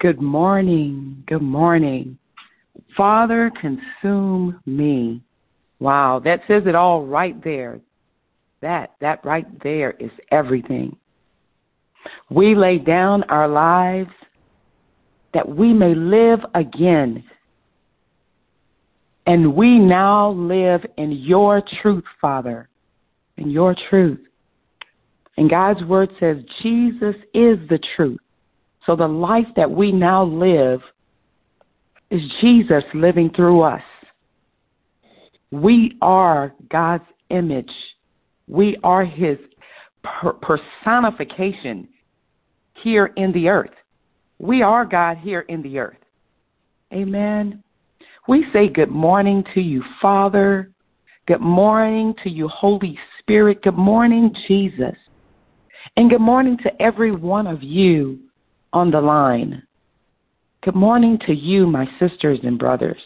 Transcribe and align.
Good 0.00 0.22
morning. 0.22 1.22
Good 1.26 1.42
morning. 1.42 2.16
Father, 2.96 3.52
consume 3.60 4.58
me. 4.64 5.20
Wow, 5.78 6.22
that 6.24 6.40
says 6.48 6.62
it 6.64 6.74
all 6.74 7.04
right 7.04 7.42
there. 7.44 7.80
That, 8.62 8.92
that 9.02 9.22
right 9.26 9.44
there 9.62 9.90
is 10.00 10.10
everything. 10.30 10.96
We 12.30 12.54
lay 12.54 12.78
down 12.78 13.24
our 13.24 13.46
lives 13.46 14.08
that 15.34 15.46
we 15.46 15.74
may 15.74 15.94
live 15.94 16.40
again. 16.54 17.22
And 19.26 19.54
we 19.54 19.78
now 19.78 20.30
live 20.30 20.80
in 20.96 21.12
your 21.12 21.62
truth, 21.82 22.04
Father, 22.22 22.70
in 23.36 23.50
your 23.50 23.76
truth. 23.90 24.20
And 25.36 25.50
God's 25.50 25.84
word 25.84 26.08
says 26.18 26.38
Jesus 26.62 27.16
is 27.34 27.58
the 27.68 27.78
truth. 27.96 28.18
So 28.86 28.96
the 28.96 29.06
life 29.06 29.46
that 29.56 29.70
we 29.70 29.92
now 29.92 30.24
live 30.24 30.80
is 32.10 32.20
Jesus 32.40 32.82
living 32.94 33.30
through 33.34 33.62
us. 33.62 33.82
We 35.50 35.96
are 36.00 36.54
God's 36.70 37.04
image. 37.30 37.70
We 38.46 38.76
are 38.82 39.04
his 39.04 39.38
per- 40.02 40.32
personification 40.34 41.88
here 42.82 43.12
in 43.16 43.32
the 43.32 43.48
earth. 43.48 43.70
We 44.38 44.62
are 44.62 44.84
God 44.84 45.18
here 45.18 45.40
in 45.42 45.62
the 45.62 45.78
earth. 45.78 45.98
Amen. 46.92 47.62
We 48.26 48.46
say 48.52 48.68
good 48.68 48.90
morning 48.90 49.44
to 49.54 49.60
you, 49.60 49.84
Father. 50.00 50.70
Good 51.26 51.40
morning 51.40 52.14
to 52.24 52.30
you, 52.30 52.48
Holy 52.48 52.98
Spirit. 53.18 53.62
Good 53.62 53.76
morning, 53.76 54.34
Jesus. 54.48 54.96
And 55.96 56.10
good 56.10 56.20
morning 56.20 56.56
to 56.64 56.82
every 56.82 57.12
one 57.12 57.46
of 57.46 57.62
you 57.62 58.18
on 58.72 58.90
the 58.90 59.00
line. 59.00 59.62
Good 60.62 60.74
morning 60.74 61.18
to 61.26 61.34
you, 61.34 61.66
my 61.66 61.88
sisters 61.98 62.38
and 62.42 62.58
brothers. 62.58 63.00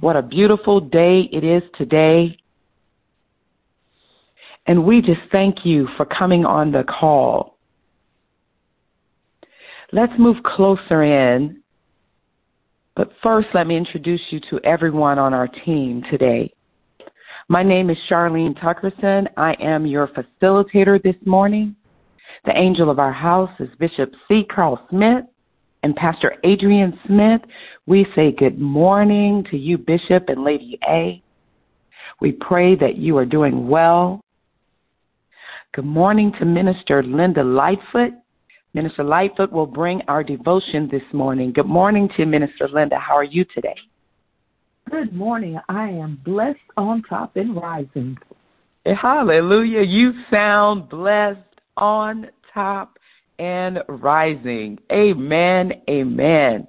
What 0.00 0.16
a 0.16 0.22
beautiful 0.22 0.80
day 0.80 1.28
it 1.32 1.44
is 1.44 1.62
today. 1.76 2.36
And 4.66 4.84
we 4.84 5.00
just 5.00 5.20
thank 5.30 5.64
you 5.64 5.88
for 5.96 6.06
coming 6.06 6.44
on 6.44 6.72
the 6.72 6.84
call. 6.84 7.58
Let's 9.92 10.12
move 10.18 10.36
closer 10.42 11.04
in. 11.04 11.60
But 12.96 13.10
first, 13.22 13.48
let 13.54 13.66
me 13.66 13.76
introduce 13.76 14.20
you 14.30 14.40
to 14.50 14.60
everyone 14.64 15.18
on 15.18 15.34
our 15.34 15.48
team 15.48 16.02
today. 16.10 16.52
My 17.48 17.62
name 17.62 17.90
is 17.90 17.98
Charlene 18.08 18.58
Tuckerson. 18.58 19.26
I 19.36 19.54
am 19.60 19.84
your 19.86 20.08
facilitator 20.08 21.02
this 21.02 21.16
morning. 21.26 21.76
The 22.44 22.56
angel 22.56 22.90
of 22.90 22.98
our 22.98 23.12
house 23.12 23.50
is 23.58 23.68
Bishop 23.78 24.12
C. 24.28 24.44
Carl 24.44 24.84
Smith 24.90 25.24
and 25.82 25.94
Pastor 25.96 26.34
Adrian 26.44 26.98
Smith. 27.06 27.40
We 27.86 28.06
say 28.14 28.32
good 28.32 28.58
morning 28.58 29.44
to 29.50 29.56
you, 29.56 29.78
Bishop 29.78 30.28
and 30.28 30.44
Lady 30.44 30.78
A. 30.88 31.22
We 32.20 32.32
pray 32.32 32.76
that 32.76 32.96
you 32.96 33.16
are 33.18 33.26
doing 33.26 33.68
well. 33.68 34.20
Good 35.74 35.84
morning 35.84 36.32
to 36.38 36.44
Minister 36.44 37.02
Linda 37.02 37.42
Lightfoot. 37.42 38.12
Minister 38.74 39.04
Lightfoot 39.04 39.52
will 39.52 39.66
bring 39.66 40.02
our 40.08 40.22
devotion 40.22 40.88
this 40.90 41.02
morning. 41.12 41.52
Good 41.52 41.66
morning 41.66 42.08
to 42.16 42.26
Minister 42.26 42.68
Linda. 42.68 42.98
How 42.98 43.14
are 43.14 43.24
you 43.24 43.44
today? 43.54 43.76
Good 44.90 45.14
morning. 45.14 45.58
I 45.68 45.88
am 45.88 46.20
blessed 46.24 46.58
on 46.76 47.02
top 47.02 47.36
and 47.36 47.56
rising. 47.56 48.18
Hallelujah. 48.84 49.82
You 49.82 50.12
sound 50.30 50.88
blessed 50.88 51.40
on 51.76 52.28
top 52.52 52.98
and 53.38 53.78
rising. 53.88 54.78
Amen. 54.92 55.72
Amen. 55.88 56.66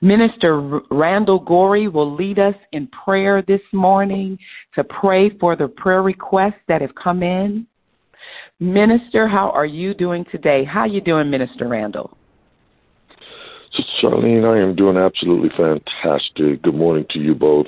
Minister 0.00 0.80
Randall 0.90 1.40
Gorey 1.40 1.88
will 1.88 2.14
lead 2.14 2.38
us 2.38 2.54
in 2.72 2.86
prayer 2.88 3.42
this 3.46 3.60
morning 3.72 4.38
to 4.74 4.84
pray 4.84 5.30
for 5.38 5.56
the 5.56 5.68
prayer 5.68 6.02
requests 6.02 6.62
that 6.68 6.80
have 6.80 6.94
come 6.94 7.22
in. 7.22 7.66
Minister, 8.60 9.26
how 9.28 9.50
are 9.50 9.66
you 9.66 9.94
doing 9.94 10.24
today? 10.30 10.64
How 10.64 10.84
you 10.84 11.00
doing, 11.00 11.30
Minister 11.30 11.68
Randall? 11.68 12.16
Charlene, 14.02 14.44
I 14.44 14.60
am 14.60 14.74
doing 14.74 14.96
absolutely 14.96 15.50
fantastic. 15.56 16.62
Good 16.62 16.74
morning 16.74 17.06
to 17.10 17.18
you 17.18 17.34
both. 17.34 17.66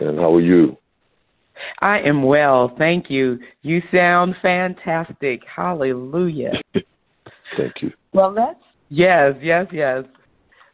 And 0.00 0.18
how 0.18 0.34
are 0.34 0.40
you? 0.40 0.76
I 1.80 2.00
am 2.00 2.22
well, 2.22 2.74
thank 2.78 3.10
you. 3.10 3.38
You 3.62 3.82
sound 3.92 4.34
fantastic. 4.42 5.42
Hallelujah. 5.54 6.52
thank 7.56 7.82
you. 7.82 7.92
Well, 8.12 8.32
let's 8.32 8.60
yes, 8.88 9.34
yes, 9.40 9.66
yes. 9.72 10.04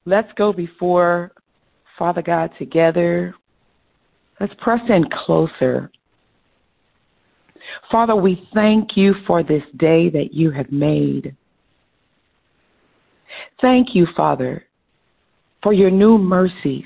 Let's 0.06 0.30
go 0.36 0.52
before 0.52 1.32
Father 1.98 2.22
God 2.22 2.50
together. 2.58 3.34
Let's 4.40 4.54
press 4.58 4.80
in 4.88 5.04
closer. 5.12 5.90
Father, 7.90 8.16
we 8.16 8.48
thank 8.54 8.96
you 8.96 9.14
for 9.26 9.42
this 9.42 9.62
day 9.76 10.08
that 10.10 10.32
you 10.32 10.50
have 10.50 10.72
made. 10.72 11.36
Thank 13.60 13.94
you, 13.94 14.06
Father, 14.16 14.64
for 15.62 15.72
your 15.72 15.90
new 15.90 16.16
mercies. 16.16 16.84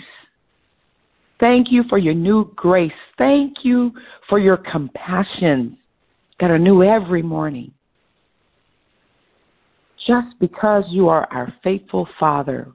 Thank 1.40 1.70
you 1.70 1.84
for 1.88 1.98
your 1.98 2.14
new 2.14 2.52
grace. 2.56 2.92
Thank 3.18 3.58
you 3.64 3.92
for 4.28 4.38
your 4.38 4.56
compassions 4.56 5.76
that 6.40 6.50
are 6.50 6.58
new 6.58 6.82
every 6.82 7.22
morning. 7.22 7.72
Just 10.06 10.38
because 10.38 10.84
you 10.88 11.08
are 11.08 11.26
our 11.32 11.52
faithful 11.62 12.08
Father. 12.20 12.68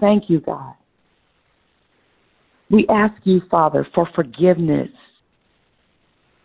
Thank 0.00 0.28
you, 0.30 0.40
God. 0.40 0.74
We 2.70 2.86
ask 2.88 3.14
you, 3.24 3.42
Father, 3.50 3.86
for 3.94 4.08
forgiveness 4.14 4.90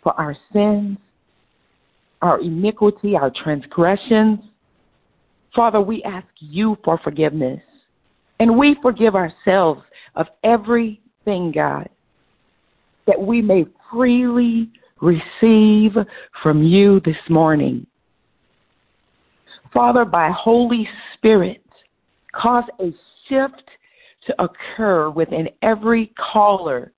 for 0.05 0.13
our 0.21 0.37
sins, 0.53 0.99
our 2.21 2.39
iniquity, 2.39 3.15
our 3.15 3.31
transgressions. 3.43 4.39
Father, 5.55 5.81
we 5.81 6.03
ask 6.03 6.27
you 6.39 6.77
for 6.85 6.99
forgiveness. 7.03 7.59
And 8.39 8.57
we 8.57 8.75
forgive 8.81 9.15
ourselves 9.15 9.81
of 10.15 10.27
everything, 10.43 11.51
God, 11.53 11.89
that 13.07 13.19
we 13.19 13.41
may 13.41 13.65
freely 13.91 14.69
receive 15.01 15.93
from 16.41 16.63
you 16.63 16.99
this 17.01 17.15
morning. 17.29 17.85
Father, 19.73 20.05
by 20.05 20.31
Holy 20.31 20.87
Spirit, 21.13 21.63
cause 22.33 22.63
a 22.79 22.91
shift 23.27 23.69
to 24.27 24.41
occur 24.41 25.09
within 25.09 25.49
every 25.61 26.13
caller. 26.31 26.91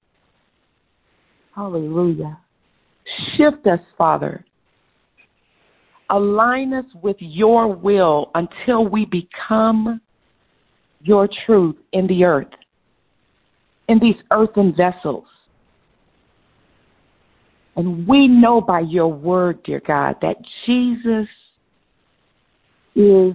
Hallelujah. 1.55 2.37
Shift 3.35 3.65
us, 3.67 3.79
Father. 3.97 4.45
Align 6.09 6.73
us 6.73 6.85
with 7.01 7.17
your 7.19 7.67
will 7.67 8.31
until 8.35 8.87
we 8.87 9.05
become 9.05 9.99
your 11.01 11.29
truth 11.45 11.75
in 11.93 12.07
the 12.07 12.23
earth, 12.23 12.47
in 13.87 13.99
these 13.99 14.15
earthen 14.31 14.75
vessels. 14.75 15.25
And 17.75 18.07
we 18.07 18.27
know 18.27 18.59
by 18.59 18.79
your 18.79 19.07
word, 19.07 19.61
dear 19.63 19.81
God, 19.85 20.15
that 20.21 20.37
Jesus 20.65 21.27
is 22.95 23.33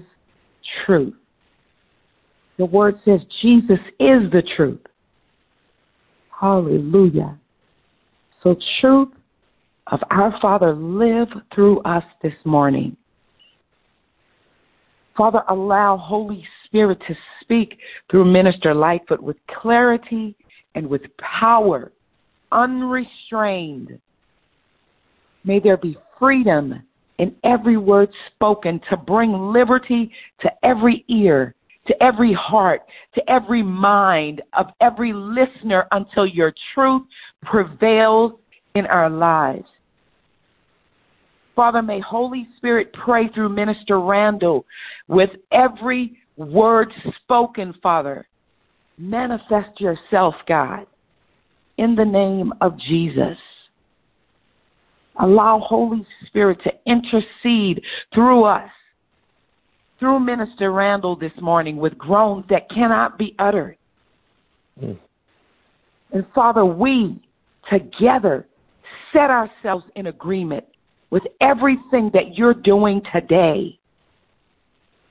truth. 0.84 1.14
The 2.58 2.64
word 2.66 2.96
says 3.04 3.20
Jesus 3.40 3.78
is 4.00 4.30
the 4.32 4.42
truth. 4.56 4.80
Hallelujah. 6.38 7.38
So, 8.42 8.56
truth 8.80 9.10
of 9.86 10.00
our 10.10 10.34
Father 10.40 10.74
live 10.74 11.28
through 11.54 11.80
us 11.82 12.04
this 12.22 12.34
morning. 12.44 12.96
Father, 15.16 15.42
allow 15.48 15.96
Holy 15.96 16.44
Spirit 16.64 16.98
to 17.06 17.14
speak 17.52 17.78
through 18.10 18.24
Minister 18.24 18.74
Lightfoot 18.74 19.22
with 19.22 19.36
clarity 19.60 20.34
and 20.74 20.86
with 20.86 21.02
power, 21.18 21.92
unrestrained. 22.50 23.98
May 25.44 25.60
there 25.60 25.76
be 25.76 25.98
freedom 26.18 26.82
in 27.18 27.34
every 27.44 27.76
word 27.76 28.08
spoken 28.34 28.80
to 28.88 28.96
bring 28.96 29.52
liberty 29.52 30.10
to 30.40 30.50
every 30.62 31.04
ear, 31.08 31.54
to 31.88 32.02
every 32.02 32.32
heart, 32.32 32.82
to 33.14 33.30
every 33.30 33.62
mind 33.62 34.40
of 34.56 34.68
every 34.80 35.12
listener 35.12 35.86
until 35.90 36.24
your 36.24 36.54
truth 36.74 37.02
prevails 37.42 38.32
in 38.74 38.86
our 38.86 39.10
lives. 39.10 39.68
Father, 41.54 41.82
may 41.82 42.00
Holy 42.00 42.48
Spirit 42.56 42.94
pray 42.94 43.28
through 43.28 43.50
Minister 43.50 44.00
Randall 44.00 44.64
with 45.06 45.30
every 45.52 46.16
word 46.42 46.92
spoken, 47.22 47.74
Father. 47.82 48.26
Manifest 48.98 49.80
yourself, 49.80 50.34
God, 50.46 50.86
in 51.78 51.94
the 51.94 52.04
name 52.04 52.52
of 52.60 52.78
Jesus. 52.78 53.38
Allow 55.20 55.58
Holy 55.58 56.06
Spirit 56.26 56.58
to 56.64 56.72
intercede 56.86 57.82
through 58.14 58.44
us 58.44 58.70
through 60.02 60.18
Minister 60.18 60.72
Randall 60.72 61.14
this 61.14 61.32
morning 61.40 61.76
with 61.76 61.96
groans 61.96 62.44
that 62.50 62.68
cannot 62.70 63.18
be 63.18 63.36
uttered. 63.38 63.76
Mm. 64.82 64.98
And 66.12 66.26
Father, 66.34 66.64
we 66.64 67.22
together 67.70 68.46
set 69.12 69.30
ourselves 69.30 69.84
in 69.94 70.08
agreement 70.08 70.64
with 71.10 71.22
everything 71.40 72.10
that 72.14 72.36
you're 72.36 72.52
doing 72.52 73.00
today. 73.12 73.78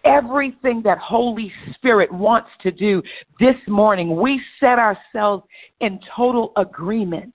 Everything 0.04 0.82
that 0.84 0.98
Holy 0.98 1.52
Spirit 1.76 2.12
wants 2.12 2.50
to 2.64 2.72
do 2.72 3.04
this 3.40 3.56
morning, 3.68 4.20
we 4.20 4.42
set 4.60 4.80
ourselves 4.80 5.44
in 5.80 6.00
total 6.16 6.54
agreement, 6.58 7.34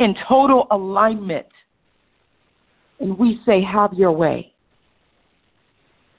in 0.00 0.14
total 0.26 0.66
alignment. 0.70 1.46
And 3.00 3.16
we 3.18 3.40
say, 3.44 3.62
Have 3.62 3.92
your 3.92 4.12
way. 4.12 4.52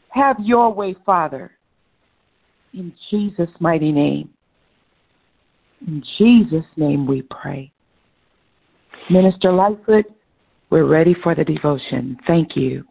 Have 0.10 0.38
your 0.40 0.72
way, 0.74 0.96
Father. 1.06 1.52
In 2.74 2.94
Jesus' 3.10 3.50
mighty 3.60 3.92
name. 3.92 4.30
In 5.88 6.04
Jesus' 6.18 6.66
name 6.76 7.08
we 7.08 7.22
pray. 7.24 7.72
Minister 9.10 9.52
Lightfoot, 9.52 10.06
we're 10.70 10.86
ready 10.86 11.16
for 11.24 11.34
the 11.34 11.44
devotion. 11.44 12.18
Thank 12.28 12.56
you. 12.56 12.84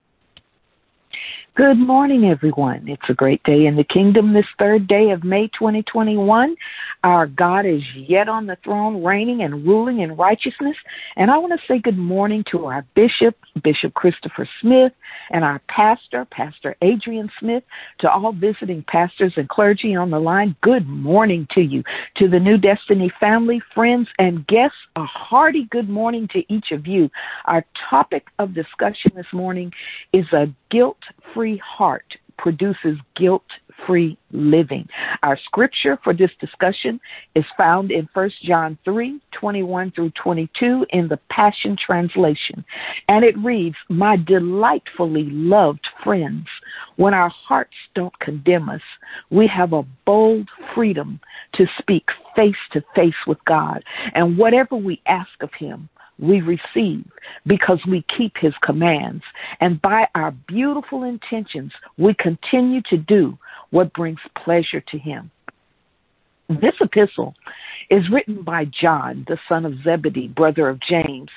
Good 1.59 1.81
morning, 1.81 2.27
everyone. 2.27 2.85
It's 2.87 3.03
a 3.09 3.15
great 3.15 3.43
day 3.43 3.67
in 3.67 3.75
the 3.75 3.83
kingdom 3.83 4.33
this 4.33 4.47
third 4.61 4.87
day 4.87 5.11
of 5.11 5.25
May 5.25 5.49
2021. 5.59 6.55
Our 7.03 7.27
God 7.27 7.67
is 7.67 7.83
yet 7.97 8.29
on 8.29 8.47
the 8.47 8.57
throne, 8.63 9.03
reigning 9.03 9.43
and 9.43 9.67
ruling 9.67 9.99
in 9.99 10.17
righteousness. 10.17 10.77
And 11.17 11.33
I 11.33 11.39
want 11.39 11.53
to 11.53 11.67
say 11.67 11.81
good 11.81 11.99
morning 11.99 12.45
to 12.53 12.67
our 12.67 12.87
bishop, 12.95 13.37
Bishop 13.65 13.93
Christopher 13.95 14.49
Smith, 14.61 14.93
and 15.31 15.43
our 15.43 15.61
pastor, 15.69 16.29
Pastor 16.31 16.77
Adrian 16.81 17.29
Smith, 17.41 17.65
to 17.99 18.09
all 18.09 18.33
visiting 18.33 18.85
pastors 18.87 19.33
and 19.37 19.49
clergy 19.49 19.97
on 19.97 20.13
the 20.13 20.21
line. 20.21 20.55
Good 20.61 20.87
morning 20.87 21.49
to 21.57 21.61
you. 21.61 21.83
To 22.19 22.29
the 22.29 22.39
New 22.39 22.59
Destiny 22.59 23.11
family, 23.19 23.61
friends, 23.75 24.07
and 24.21 24.47
guests, 24.47 24.79
a 24.95 25.05
hearty 25.05 25.67
good 25.73 25.89
morning 25.89 26.29
to 26.35 26.45
each 26.53 26.71
of 26.71 26.87
you. 26.87 27.11
Our 27.47 27.65
topic 27.91 28.29
of 28.39 28.55
discussion 28.55 29.11
this 29.17 29.27
morning 29.33 29.73
is 30.13 30.27
a 30.33 30.47
guilt 30.71 30.99
free 31.35 31.61
heart 31.65 32.05
produces 32.39 32.99
guilt 33.17 33.45
free 33.87 34.19
living. 34.33 34.89
Our 35.23 35.39
scripture 35.45 35.99
for 36.03 36.13
this 36.13 36.31
discussion 36.41 37.01
is 37.35 37.45
found 37.57 37.91
in 37.91 38.09
1 38.13 38.31
John 38.43 38.79
3 38.85 39.21
21 39.33 39.93
through 39.93 40.11
22 40.23 40.87
in 40.91 41.09
the 41.09 41.19
Passion 41.31 41.77
Translation. 41.85 42.65
And 43.09 43.25
it 43.25 43.39
reads, 43.39 43.77
My 43.89 44.17
delightfully 44.17 45.29
loved 45.31 45.87
friends, 46.03 46.47
when 46.97 47.15
our 47.15 47.31
hearts 47.31 47.75
don't 47.95 48.19
condemn 48.21 48.69
us, 48.69 48.83
we 49.31 49.47
have 49.47 49.73
a 49.73 49.85
bold 50.05 50.49
freedom 50.75 51.21
to 51.55 51.67
speak 51.79 52.05
face 52.35 52.57
to 52.73 52.83
face 52.95 53.27
with 53.27 53.39
God. 53.45 53.83
And 54.15 54.37
whatever 54.37 54.77
we 54.77 55.01
ask 55.07 55.31
of 55.41 55.51
Him, 55.59 55.89
we 56.19 56.41
receive 56.41 57.05
because 57.47 57.81
we 57.87 58.05
keep 58.17 58.37
his 58.37 58.55
commands. 58.63 59.23
And 59.61 59.81
by 59.81 60.09
our 60.15 60.33
beautiful 60.47 61.05
intentions, 61.05 61.73
we 61.97 62.15
continue 62.15 62.83
to 62.91 62.97
do 62.97 63.39
what 63.71 63.93
brings 63.93 64.21
pleasure 64.37 64.81
to 64.81 64.99
him. 64.99 65.31
This 66.49 66.75
epistle 66.81 67.35
is 67.91 68.09
written 68.11 68.43
by 68.43 68.65
John, 68.65 69.27
the 69.29 69.37
son 69.51 69.67
of 69.67 69.75
Zebedee, 69.85 70.29
brother 70.29 70.71
of 70.71 70.81
James, 70.81 71.29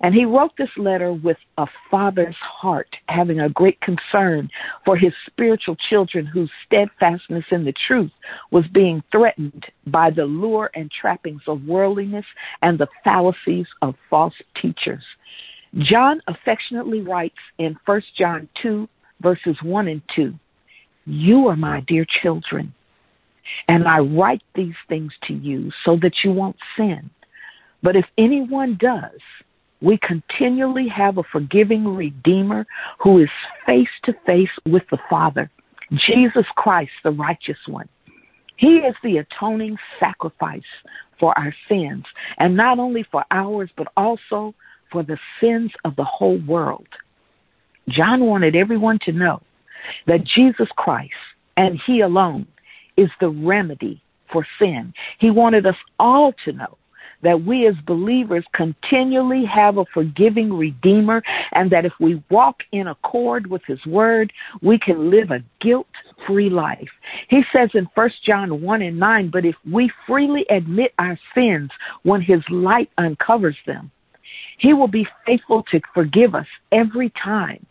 and 0.00 0.14
he 0.14 0.24
wrote 0.24 0.52
this 0.56 0.70
letter 0.76 1.12
with 1.12 1.38
a 1.58 1.66
father's 1.90 2.36
heart, 2.36 2.86
having 3.06 3.40
a 3.40 3.48
great 3.48 3.80
concern 3.80 4.48
for 4.84 4.96
his 4.96 5.12
spiritual 5.26 5.74
children 5.88 6.24
whose 6.24 6.50
steadfastness 6.66 7.44
in 7.50 7.64
the 7.64 7.74
truth 7.88 8.12
was 8.52 8.64
being 8.72 9.02
threatened 9.10 9.66
by 9.88 10.08
the 10.08 10.24
lure 10.24 10.70
and 10.74 10.88
trappings 10.92 11.42
of 11.48 11.64
worldliness 11.64 12.26
and 12.62 12.78
the 12.78 12.88
fallacies 13.02 13.66
of 13.82 13.96
false 14.08 14.34
teachers. 14.62 15.02
John 15.78 16.20
affectionately 16.28 17.00
writes 17.00 17.38
in 17.58 17.76
1 17.86 18.02
John 18.16 18.48
2, 18.62 18.88
verses 19.20 19.56
1 19.64 19.88
and 19.88 20.02
2 20.14 20.32
You 21.06 21.48
are 21.48 21.56
my 21.56 21.80
dear 21.80 22.06
children 22.22 22.72
and 23.68 23.86
I 23.86 23.98
write 23.98 24.42
these 24.54 24.74
things 24.88 25.12
to 25.28 25.34
you 25.34 25.70
so 25.84 25.96
that 26.02 26.12
you 26.24 26.32
won't 26.32 26.56
sin. 26.76 27.10
But 27.82 27.96
if 27.96 28.04
anyone 28.18 28.76
does, 28.80 29.20
we 29.80 29.98
continually 29.98 30.88
have 30.88 31.18
a 31.18 31.22
forgiving 31.32 31.96
Redeemer 31.96 32.66
who 32.98 33.18
is 33.22 33.30
face 33.64 33.88
to 34.04 34.12
face 34.26 34.50
with 34.66 34.82
the 34.90 34.98
Father, 35.08 35.50
Jesus 35.92 36.44
Christ, 36.56 36.92
the 37.02 37.10
righteous 37.10 37.56
one. 37.66 37.88
He 38.56 38.76
is 38.78 38.94
the 39.02 39.18
atoning 39.18 39.78
sacrifice 39.98 40.60
for 41.18 41.36
our 41.38 41.54
sins, 41.68 42.04
and 42.38 42.56
not 42.56 42.78
only 42.78 43.04
for 43.10 43.24
ours, 43.30 43.70
but 43.76 43.88
also 43.96 44.54
for 44.92 45.02
the 45.02 45.18
sins 45.40 45.70
of 45.84 45.96
the 45.96 46.04
whole 46.04 46.38
world. 46.46 46.86
John 47.88 48.26
wanted 48.26 48.54
everyone 48.54 48.98
to 49.04 49.12
know 49.12 49.40
that 50.06 50.24
Jesus 50.24 50.68
Christ 50.76 51.12
and 51.56 51.80
He 51.86 52.00
alone 52.00 52.46
is 53.00 53.10
the 53.20 53.30
remedy 53.30 54.02
for 54.30 54.46
sin. 54.58 54.92
He 55.18 55.30
wanted 55.30 55.66
us 55.66 55.76
all 55.98 56.32
to 56.44 56.52
know 56.52 56.76
that 57.22 57.44
we 57.44 57.66
as 57.66 57.74
believers 57.86 58.44
continually 58.54 59.44
have 59.44 59.78
a 59.78 59.84
forgiving 59.92 60.52
Redeemer 60.52 61.22
and 61.52 61.70
that 61.70 61.84
if 61.84 61.92
we 62.00 62.22
walk 62.30 62.56
in 62.72 62.88
accord 62.88 63.46
with 63.46 63.62
His 63.66 63.84
Word, 63.86 64.32
we 64.62 64.78
can 64.78 65.10
live 65.10 65.30
a 65.30 65.44
guilt 65.60 65.86
free 66.26 66.50
life. 66.50 66.88
He 67.28 67.42
says 67.52 67.70
in 67.74 67.86
1 67.94 68.10
John 68.24 68.62
1 68.62 68.82
and 68.82 68.98
9, 68.98 69.30
but 69.30 69.44
if 69.44 69.56
we 69.70 69.90
freely 70.06 70.46
admit 70.50 70.92
our 70.98 71.18
sins 71.34 71.70
when 72.02 72.22
His 72.22 72.40
light 72.50 72.90
uncovers 72.98 73.56
them, 73.66 73.90
He 74.58 74.72
will 74.72 74.88
be 74.88 75.06
faithful 75.26 75.62
to 75.70 75.80
forgive 75.94 76.34
us 76.34 76.46
every 76.72 77.12
time 77.22 77.66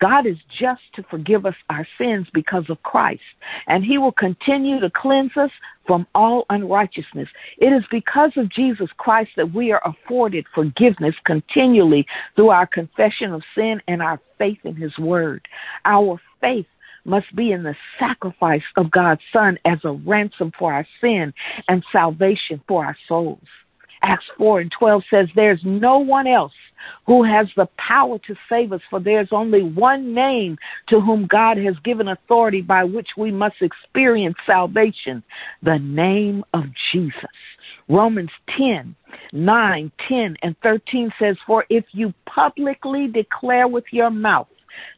God 0.00 0.26
is 0.26 0.36
just 0.58 0.82
to 0.94 1.02
forgive 1.04 1.46
us 1.46 1.54
our 1.70 1.86
sins 1.98 2.26
because 2.32 2.64
of 2.68 2.82
Christ, 2.82 3.20
and 3.66 3.84
He 3.84 3.98
will 3.98 4.12
continue 4.12 4.80
to 4.80 4.90
cleanse 4.90 5.36
us 5.36 5.50
from 5.86 6.06
all 6.14 6.44
unrighteousness. 6.50 7.28
It 7.58 7.72
is 7.72 7.84
because 7.90 8.32
of 8.36 8.50
Jesus 8.50 8.88
Christ 8.96 9.30
that 9.36 9.54
we 9.54 9.72
are 9.72 9.82
afforded 9.84 10.46
forgiveness 10.54 11.14
continually 11.24 12.06
through 12.36 12.50
our 12.50 12.66
confession 12.66 13.32
of 13.32 13.42
sin 13.54 13.80
and 13.88 14.02
our 14.02 14.20
faith 14.38 14.58
in 14.64 14.76
His 14.76 14.96
Word. 14.98 15.46
Our 15.84 16.20
faith 16.40 16.66
must 17.04 17.34
be 17.34 17.52
in 17.52 17.62
the 17.62 17.74
sacrifice 17.98 18.62
of 18.76 18.90
God's 18.90 19.20
Son 19.32 19.58
as 19.64 19.78
a 19.84 19.92
ransom 19.92 20.52
for 20.58 20.72
our 20.72 20.86
sin 21.00 21.32
and 21.68 21.84
salvation 21.92 22.60
for 22.68 22.84
our 22.84 22.96
souls. 23.08 23.40
Acts 24.02 24.24
4 24.36 24.60
and 24.60 24.72
12 24.76 25.02
says, 25.10 25.28
There's 25.34 25.60
no 25.64 25.98
one 25.98 26.26
else 26.26 26.52
who 27.06 27.24
has 27.24 27.46
the 27.56 27.68
power 27.76 28.18
to 28.26 28.34
save 28.48 28.72
us, 28.72 28.80
for 28.90 29.00
there's 29.00 29.28
only 29.32 29.62
one 29.62 30.14
name 30.14 30.58
to 30.88 31.00
whom 31.00 31.26
God 31.26 31.56
has 31.58 31.74
given 31.84 32.08
authority 32.08 32.60
by 32.60 32.84
which 32.84 33.08
we 33.16 33.30
must 33.30 33.56
experience 33.60 34.36
salvation 34.46 35.22
the 35.62 35.78
name 35.78 36.44
of 36.54 36.64
Jesus. 36.92 37.14
Romans 37.88 38.30
10, 38.56 38.94
9, 39.32 39.92
10, 40.08 40.36
and 40.42 40.56
13 40.62 41.12
says, 41.18 41.36
For 41.46 41.64
if 41.68 41.84
you 41.92 42.14
publicly 42.26 43.08
declare 43.08 43.68
with 43.68 43.84
your 43.90 44.10
mouth 44.10 44.48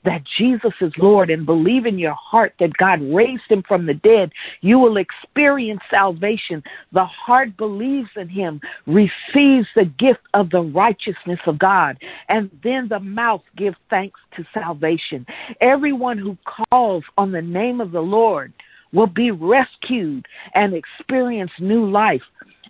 that 0.05 0.23
Jesus 0.39 0.73
is 0.81 0.93
Lord 0.99 1.31
and 1.31 1.47
believe 1.47 1.87
in 1.87 1.99
your 1.99 2.15
heart 2.15 2.55
that 2.61 2.77
God 2.77 3.01
raised 3.03 3.45
him 3.49 3.63
from 3.67 3.87
the 3.87 3.95
dead, 3.95 4.33
you 4.61 4.79
will 4.79 4.97
experience 4.97 5.81
salvation. 5.91 6.63
The 6.93 7.05
heart 7.05 7.57
believes 7.57 8.11
in 8.17 8.29
him, 8.29 8.61
receives 8.87 9.67
the 9.75 9.91
gift 9.99 10.21
of 10.35 10.51
the 10.51 10.63
righteousness 10.63 11.41
of 11.47 11.59
God, 11.59 11.99
and 12.29 12.51
then 12.63 12.89
the 12.89 13.01
mouth 13.01 13.43
gives 13.57 13.77
thanks 13.91 14.21
to 14.37 14.45
salvation. 14.53 15.27
Everyone 15.61 16.19
who 16.19 16.37
calls 16.71 17.05
on 17.17 17.33
the 17.33 17.43
name 17.43 17.81
of 17.81 17.93
the 17.93 18.01
Lord 18.01 18.53
will 18.93 19.07
be 19.07 19.31
rescued 19.31 20.27
and 20.55 20.75
experience 20.75 21.51
new 21.59 21.91
life. 21.91 22.23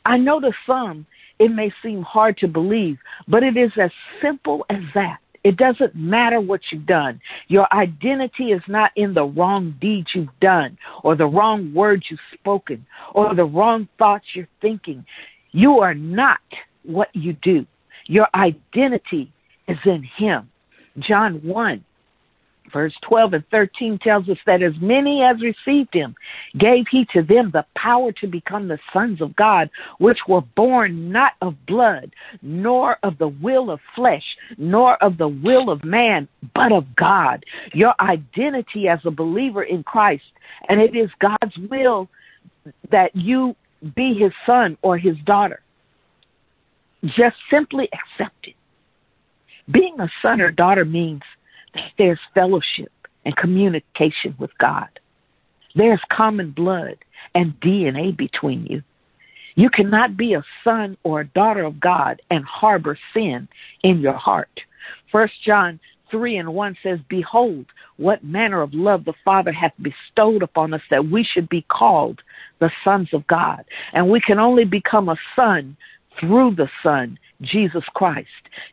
I 0.06 0.16
know 0.16 0.40
to 0.40 0.52
some 0.66 1.06
it 1.38 1.49
may 1.49 1.73
seem 1.82 2.02
hard 2.02 2.38
to 2.38 2.49
believe, 2.49 2.99
but 3.28 3.42
it 3.42 3.56
is 3.56 3.73
as 3.80 3.90
simple 4.23 4.64
as 4.70 4.82
that. 4.94 5.18
It 5.45 5.59
doesn't 5.59 5.95
matter 5.95 6.41
what 6.41 6.61
you've 6.73 6.87
done. 6.87 7.21
Your 7.49 7.73
identity 7.73 8.53
is 8.53 8.63
not 8.67 8.91
in 8.97 9.13
the 9.13 9.25
wrong 9.25 9.75
deeds 9.81 10.09
you've 10.15 10.41
done, 10.41 10.79
or 11.03 11.15
the 11.15 11.27
wrong 11.27 11.73
words 11.75 12.05
you've 12.11 12.19
spoken, 12.33 12.85
or 13.13 13.35
the 13.35 13.45
wrong 13.45 13.87
thoughts 13.99 14.25
you're 14.35 14.49
thinking. 14.63 15.05
You 15.53 15.81
are 15.81 15.95
not 15.95 16.41
what 16.83 17.09
you 17.13 17.35
do. 17.35 17.67
Your 18.07 18.27
identity 18.35 19.31
is 19.69 19.79
in 19.85 20.09
Him. 20.17 20.49
John 20.99 21.41
1 21.43 21.85
Verse 22.73 22.94
12 23.02 23.35
and 23.35 23.44
13 23.50 23.99
tells 23.99 24.28
us 24.28 24.38
that 24.47 24.62
as 24.62 24.73
many 24.80 25.23
as 25.23 25.37
received 25.40 25.92
him, 25.92 26.14
gave 26.59 26.87
he 26.90 27.04
to 27.12 27.23
them 27.23 27.50
the 27.52 27.64
power 27.76 28.11
to 28.12 28.26
become 28.26 28.68
the 28.68 28.78
sons 28.92 29.21
of 29.21 29.37
God, 29.37 29.71
which 29.99 30.18
were 30.26 30.40
born 30.40 31.12
not 31.12 31.33
of 31.42 31.54
blood, 31.66 32.11
nor 32.42 32.97
of 33.02 33.18
the 33.18 33.28
will 33.28 33.71
of 33.71 33.80
flesh, 33.94 34.25
nor 34.56 35.02
of 35.04 35.18
the 35.18 35.28
will 35.28 35.71
of 35.71 35.85
man, 35.85 36.26
but 36.54 36.73
of 36.73 36.85
God. 36.97 37.44
Your 37.73 37.94
identity 38.00 38.88
as 38.88 39.00
a 39.04 39.11
believer 39.11 39.64
in 39.64 39.83
Christ, 39.83 40.25
and 40.68 40.80
it 40.80 40.97
is 40.97 41.11
God's 41.21 41.56
will 41.71 42.09
that 42.90 43.14
you 43.14 43.54
be 43.94 44.14
his 44.14 44.33
son 44.47 44.78
or 44.83 44.97
his 44.97 45.16
daughter. 45.26 45.61
Just 47.04 47.37
simply 47.50 47.88
accept 47.92 48.47
it. 48.47 48.54
Being 49.71 50.00
a 50.00 50.09
son 50.23 50.40
or 50.40 50.50
daughter 50.50 50.85
means 50.85 51.23
there's 51.99 52.19
fellowship 52.35 52.93
and 53.25 53.37
communication 53.37 54.35
with 54.38 54.50
God. 54.59 54.88
There's 55.75 56.00
common 56.11 56.50
blood 56.50 56.97
and 57.35 57.59
DNA 57.61 58.16
between 58.16 58.66
you. 58.66 58.83
You 59.57 59.71
cannot 59.71 60.16
be 60.16 60.35
a 60.35 60.45
son 60.62 60.97
or 61.04 61.21
a 61.21 61.26
daughter 61.28 61.64
of 61.64 61.81
God 61.81 62.21
and 62.31 62.45
harbor 62.45 62.99
sin 63.12 63.49
in 63.83 64.00
your 64.00 64.14
heart. 64.14 64.61
First 65.12 65.35
John 65.45 65.78
3 66.11 66.37
and 66.38 66.54
1 66.54 66.76
says, 66.83 66.99
Behold, 67.09 67.66
what 67.97 68.25
manner 68.25 68.62
of 68.62 68.75
love 68.75 69.04
the 69.04 69.14
Father 69.25 69.52
hath 69.52 69.73
bestowed 69.81 70.43
upon 70.43 70.75
us 70.75 70.83
that 70.90 71.09
we 71.09 71.25
should 71.25 71.49
be 71.49 71.62
called 71.62 72.21
the 72.61 72.71
sons 72.85 73.09
of 73.12 73.26
God. 73.26 73.64
And 73.93 74.09
we 74.09 74.21
can 74.21 74.38
only 74.38 74.64
become 74.64 75.09
a 75.09 75.16
son 75.37 75.76
through 76.21 76.54
the 76.54 76.69
Son, 76.83 77.19
Jesus 77.43 77.85
Christ. 77.95 78.29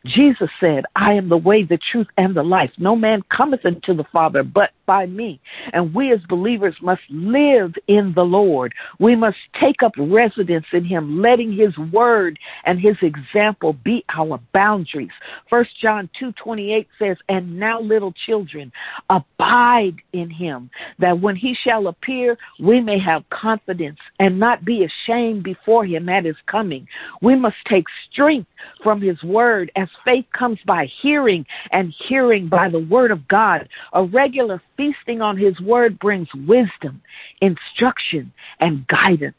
Jesus 0.06 0.48
said, 0.60 0.84
I 0.96 1.12
am 1.12 1.28
the 1.28 1.36
way, 1.36 1.64
the 1.64 1.78
truth, 1.90 2.06
and 2.16 2.34
the 2.34 2.42
life. 2.42 2.70
No 2.78 2.94
man 2.94 3.22
cometh 3.34 3.64
unto 3.64 3.94
the 3.94 4.04
Father 4.12 4.42
but 4.42 4.70
by 4.86 5.06
me. 5.06 5.40
And 5.72 5.94
we 5.94 6.12
as 6.12 6.20
believers 6.28 6.76
must 6.80 7.02
live 7.10 7.72
in 7.88 8.12
the 8.14 8.22
Lord. 8.24 8.72
We 8.98 9.16
must 9.16 9.36
take 9.60 9.82
up 9.82 9.92
residence 9.98 10.66
in 10.72 10.84
Him, 10.84 11.20
letting 11.20 11.56
His 11.56 11.76
word 11.92 12.38
and 12.64 12.80
His 12.80 12.96
example 13.02 13.74
be 13.84 14.04
our 14.16 14.40
boundaries. 14.52 15.10
First 15.50 15.70
John 15.80 16.08
two 16.18 16.32
twenty 16.32 16.72
eight 16.72 16.88
says, 16.98 17.16
And 17.28 17.58
now 17.58 17.80
little 17.80 18.14
children, 18.26 18.72
abide 19.10 19.96
in 20.12 20.30
Him, 20.30 20.70
that 20.98 21.20
when 21.20 21.36
He 21.36 21.56
shall 21.64 21.88
appear, 21.88 22.38
we 22.60 22.80
may 22.80 22.98
have 22.98 23.28
confidence 23.30 23.98
and 24.18 24.38
not 24.38 24.64
be 24.64 24.84
ashamed 24.84 25.42
before 25.42 25.84
Him 25.84 26.08
at 26.08 26.24
His 26.24 26.36
coming. 26.46 26.86
We 27.20 27.34
must 27.34 27.56
take 27.68 27.84
strength 28.10 28.48
from 28.82 29.00
His 29.00 29.22
word 29.22 29.70
as 29.76 29.88
faith 30.04 30.26
comes 30.36 30.58
by 30.66 30.88
hearing 31.02 31.44
and 31.70 31.94
hearing 32.08 32.48
by 32.48 32.68
the 32.68 32.78
word 32.78 33.10
of 33.10 33.26
God. 33.28 33.68
A 33.92 34.04
regular 34.04 34.60
feasting 34.76 35.20
on 35.20 35.36
His 35.36 35.58
Word 35.60 35.98
brings 35.98 36.28
wisdom, 36.46 37.00
instruction, 37.40 38.32
and 38.60 38.86
guidance. 38.88 39.36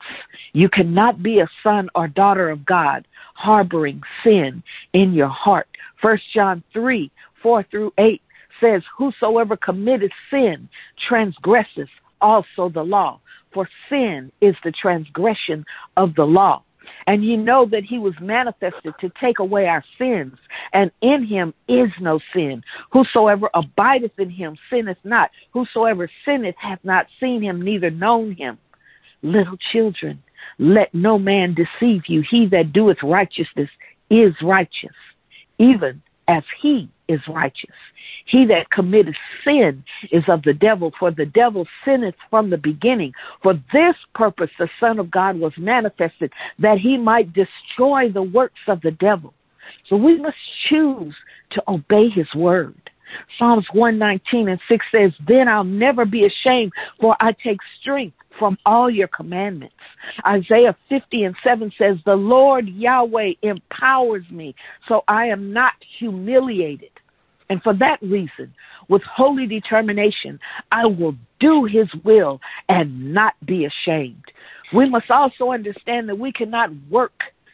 You 0.54 0.70
cannot 0.70 1.24
be 1.24 1.40
a 1.40 1.50
son 1.64 1.90
or 1.96 2.08
daughter 2.08 2.50
of 2.50 2.66
God 2.66 3.06
harboring 3.36 4.02
sin 4.24 4.64
in 4.94 5.14
your 5.14 5.28
heart. 5.28 5.68
1 6.02 6.18
John 6.34 6.64
3 6.74 7.12
4 7.42 7.64
through 7.70 7.92
8 7.98 8.22
says, 8.62 8.82
Whosoever 8.98 9.58
committeth 9.58 10.12
sin 10.30 10.70
transgresseth 11.08 11.90
also 12.22 12.70
the 12.70 12.84
law, 12.84 13.20
for 13.54 13.68
sin 13.90 14.32
is 14.42 14.56
the 14.64 14.72
transgression 14.72 15.66
of 15.98 16.16
the 16.16 16.24
law. 16.24 16.64
And 17.08 17.24
you 17.24 17.38
know 17.38 17.66
that 17.72 17.84
he 17.84 18.00
was 18.00 18.14
manifested 18.22 18.94
to 19.00 19.12
take 19.20 19.40
away 19.40 19.68
our 19.68 19.84
sins, 19.98 20.38
and 20.74 20.92
in 21.02 21.26
him 21.26 21.54
is 21.68 21.90
no 22.00 22.20
sin. 22.34 22.64
Whosoever 22.92 23.50
abideth 23.54 24.18
in 24.18 24.30
him 24.30 24.58
sinneth 24.70 24.98
not. 25.04 25.32
Whosoever 25.52 26.10
sinneth 26.26 26.56
hath 26.58 26.80
not 26.84 27.08
seen 27.20 27.42
him, 27.42 27.62
neither 27.62 27.90
known 27.90 28.34
him. 28.34 28.58
Little 29.22 29.58
children, 29.72 30.22
let 30.60 30.94
no 30.94 31.18
man 31.18 31.56
deceive 31.56 32.04
you. 32.08 32.24
He 32.30 32.48
that 32.48 32.74
doeth 32.74 33.02
righteousness 33.04 33.70
is 34.10 34.34
righteous, 34.42 34.96
even 35.58 36.02
as 36.28 36.44
he 36.62 36.90
is 37.08 37.20
righteous. 37.28 37.76
He 38.26 38.46
that 38.46 38.70
committeth 38.72 39.16
sin 39.44 39.84
is 40.12 40.24
of 40.28 40.44
the 40.44 40.54
devil, 40.54 40.92
for 40.98 41.12
the 41.12 41.26
devil 41.26 41.68
sinneth 41.86 42.16
from 42.30 42.50
the 42.50 42.58
beginning. 42.58 43.14
For 43.42 43.54
this 43.74 43.96
purpose 44.16 44.50
the 44.58 44.70
Son 44.80 45.00
of 45.00 45.12
God 45.12 45.38
was 45.38 45.54
manifested, 45.58 46.32
that 46.60 46.78
he 46.78 46.98
might 46.98 47.34
destroy 47.34 48.10
the 48.10 48.24
works 48.24 48.62
of 48.68 48.82
the 48.82 48.92
devil. 48.92 49.34
So 49.90 49.96
we 49.98 50.18
must 50.20 50.38
choose 50.70 51.16
to 51.52 51.64
obey 51.68 52.10
his 52.10 52.28
word. 52.36 52.90
Psalms 53.38 53.66
119 53.74 54.50
and 54.50 54.60
6 54.68 54.86
says, 54.92 55.12
Then 55.28 55.48
I'll 55.48 55.64
never 55.64 56.06
be 56.06 56.26
ashamed, 56.26 56.72
for 57.00 57.16
I 57.20 57.32
take 57.44 57.60
strength 57.80 58.16
from 58.40 58.58
all 58.66 58.90
your 58.90 59.08
commandments. 59.08 59.76
Isaiah 60.26 60.76
50 60.90 61.24
and 61.24 61.36
7 61.44 61.72
says, 61.78 61.98
The 62.06 62.16
Lord 62.16 62.68
Yahweh 62.68 63.34
empowers 63.42 64.26
me, 64.30 64.56
so 64.88 65.04
I 65.08 65.28
am 65.28 65.54
not 65.54 65.74
humiliated. 66.00 66.90
And 67.50 67.62
for 67.62 67.74
that 67.76 68.02
reason, 68.02 68.54
with 68.90 69.04
holy 69.04 69.46
determination, 69.46 70.40
I 70.72 70.86
will 70.86 71.16
do 71.40 71.66
his 71.66 71.88
will 72.04 72.40
and 72.70 73.14
not 73.14 73.34
be 73.46 73.66
ashamed. 73.66 74.24
We 74.74 74.90
must 74.90 75.12
also 75.12 75.52
understand 75.52 76.10
that 76.10 76.18
we 76.18 76.32
cannot 76.32 76.72
work 76.90 77.14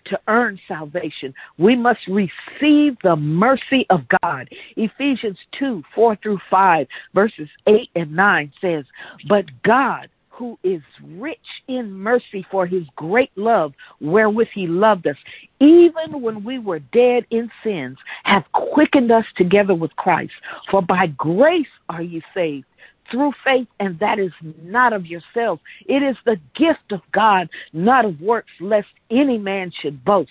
to 0.10 0.20
earn 0.28 0.60
salvation. 0.68 1.34
We 1.58 1.76
must 1.76 2.00
receive 2.08 2.98
the 3.04 3.16
mercy 3.16 3.86
of 3.90 4.02
God. 4.22 4.50
Ephesians 4.76 5.38
2 5.58 5.84
4 5.96 6.18
through 6.22 6.40
5, 6.50 6.88
verses 7.14 7.50
8 7.68 7.90
and 7.96 8.16
9 8.16 8.52
says, 8.62 8.86
But 9.28 9.46
God, 9.64 10.10
who 10.30 10.58
is 10.64 10.82
rich 11.04 11.38
in 11.68 11.92
mercy 11.92 12.46
for 12.50 12.66
his 12.66 12.84
great 12.96 13.32
love 13.36 13.74
wherewith 14.00 14.48
he 14.54 14.68
loved 14.68 15.06
us, 15.06 15.18
even 15.60 16.22
when 16.22 16.46
we 16.46 16.60
were 16.60 16.80
dead 16.80 17.26
in 17.30 17.52
sins, 17.62 17.98
hath 18.24 18.46
quickened 18.54 19.12
us 19.12 19.26
together 19.36 19.76
with 19.76 19.94
Christ. 19.98 20.32
For 20.72 20.82
by 20.82 21.08
grace 21.18 21.68
are 21.90 22.02
ye 22.02 22.22
saved 22.34 22.66
through 23.12 23.32
faith, 23.44 23.68
and 23.80 23.98
that 24.00 24.20
is 24.20 24.32
not 24.62 24.94
of 24.94 25.06
yourself. 25.06 25.60
It 25.88 26.04
is 26.04 26.16
the 26.26 26.38
gift 26.56 26.92
of 26.92 27.02
God, 27.12 27.50
not 27.74 28.06
of 28.06 28.20
works, 28.22 28.52
lest 28.60 28.88
any 29.12 29.38
man 29.38 29.72
should 29.82 30.04
boast. 30.04 30.30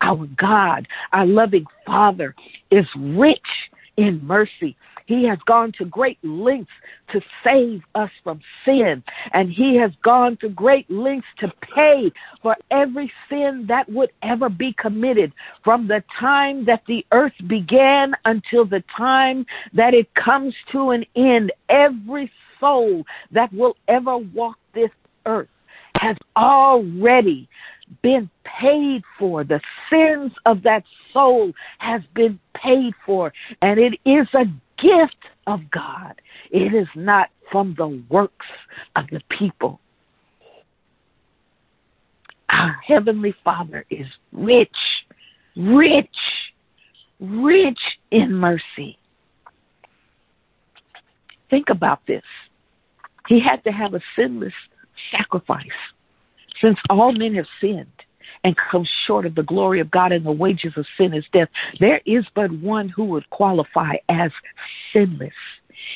Our 0.00 0.26
God, 0.36 0.86
our 1.12 1.26
loving 1.26 1.66
Father, 1.86 2.34
is 2.70 2.86
rich 2.96 3.38
in 3.96 4.24
mercy. 4.24 4.76
He 5.10 5.24
has 5.24 5.40
gone 5.44 5.72
to 5.78 5.84
great 5.86 6.18
lengths 6.22 6.70
to 7.10 7.20
save 7.42 7.82
us 7.96 8.10
from 8.22 8.40
sin, 8.64 9.02
and 9.32 9.50
He 9.50 9.74
has 9.74 9.90
gone 10.04 10.36
to 10.36 10.48
great 10.48 10.88
lengths 10.88 11.26
to 11.40 11.52
pay 11.74 12.12
for 12.40 12.56
every 12.70 13.12
sin 13.28 13.64
that 13.66 13.88
would 13.88 14.12
ever 14.22 14.48
be 14.48 14.72
committed 14.74 15.32
from 15.64 15.88
the 15.88 16.04
time 16.16 16.64
that 16.66 16.84
the 16.86 17.04
earth 17.10 17.32
began 17.48 18.12
until 18.24 18.64
the 18.64 18.84
time 18.96 19.44
that 19.72 19.94
it 19.94 20.14
comes 20.14 20.54
to 20.70 20.90
an 20.90 21.04
end. 21.16 21.50
Every 21.68 22.30
soul 22.60 23.04
that 23.32 23.52
will 23.52 23.76
ever 23.88 24.16
walk 24.16 24.58
this 24.74 24.92
earth 25.26 25.48
has 25.96 26.16
already 26.36 27.48
been 28.02 28.30
paid 28.44 29.02
for. 29.18 29.42
The 29.42 29.60
sins 29.90 30.30
of 30.46 30.62
that 30.62 30.84
soul 31.12 31.52
has 31.78 32.02
been 32.14 32.38
paid 32.54 32.94
for. 33.04 33.32
And 33.60 33.80
it 33.80 33.94
is 34.04 34.28
a 34.34 34.44
gift 34.80 35.16
of 35.46 35.60
God. 35.70 36.20
It 36.50 36.74
is 36.74 36.88
not 36.94 37.28
from 37.50 37.74
the 37.76 38.02
works 38.08 38.46
of 38.96 39.06
the 39.10 39.20
people. 39.38 39.80
Our 42.50 42.76
Heavenly 42.86 43.34
Father 43.44 43.84
is 43.90 44.06
rich, 44.32 44.68
rich, 45.56 46.08
rich 47.20 47.78
in 48.10 48.32
mercy. 48.32 48.98
Think 51.48 51.68
about 51.68 52.00
this. 52.06 52.22
He 53.28 53.40
had 53.40 53.62
to 53.64 53.70
have 53.70 53.94
a 53.94 54.00
sinless 54.16 54.52
sacrifice 55.12 55.66
since 56.60 56.78
all 56.88 57.12
men 57.12 57.34
have 57.34 57.46
sinned 57.60 57.86
and 58.44 58.56
come 58.70 58.86
short 59.06 59.26
of 59.26 59.34
the 59.34 59.42
glory 59.42 59.80
of 59.80 59.90
God 59.90 60.12
and 60.12 60.24
the 60.24 60.32
wages 60.32 60.72
of 60.76 60.86
sin 60.96 61.14
is 61.14 61.24
death, 61.32 61.48
there 61.78 62.00
is 62.06 62.24
but 62.34 62.50
one 62.52 62.88
who 62.88 63.04
would 63.06 63.28
qualify 63.30 63.94
as 64.08 64.30
sinless. 64.92 65.32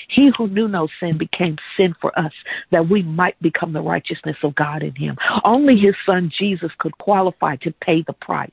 He 0.08 0.30
who 0.36 0.48
knew 0.48 0.68
no 0.68 0.88
sin 0.98 1.18
became 1.18 1.56
sin 1.76 1.94
for 2.00 2.18
us 2.18 2.32
that 2.70 2.88
we 2.88 3.02
might 3.02 3.40
become 3.42 3.72
the 3.72 3.82
righteousness 3.82 4.36
of 4.42 4.54
God 4.54 4.82
in 4.82 4.94
him. 4.94 5.16
Only 5.44 5.76
his 5.76 5.94
son 6.06 6.32
Jesus 6.38 6.70
could 6.78 6.96
qualify 6.98 7.56
to 7.56 7.72
pay 7.80 8.02
the 8.02 8.14
price. 8.14 8.50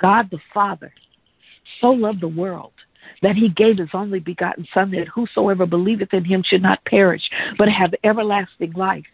God 0.00 0.28
the 0.30 0.38
Father 0.52 0.92
so 1.80 1.88
loved 1.88 2.20
the 2.20 2.28
world 2.28 2.72
that 3.22 3.36
he 3.36 3.48
gave 3.48 3.78
his 3.78 3.88
only 3.94 4.20
begotten 4.20 4.66
Son, 4.74 4.90
that 4.90 5.08
whosoever 5.08 5.66
believeth 5.66 6.12
in 6.12 6.24
him 6.24 6.42
should 6.44 6.62
not 6.62 6.84
perish, 6.84 7.22
but 7.58 7.68
have 7.68 7.94
everlasting 8.04 8.72
life. 8.72 9.04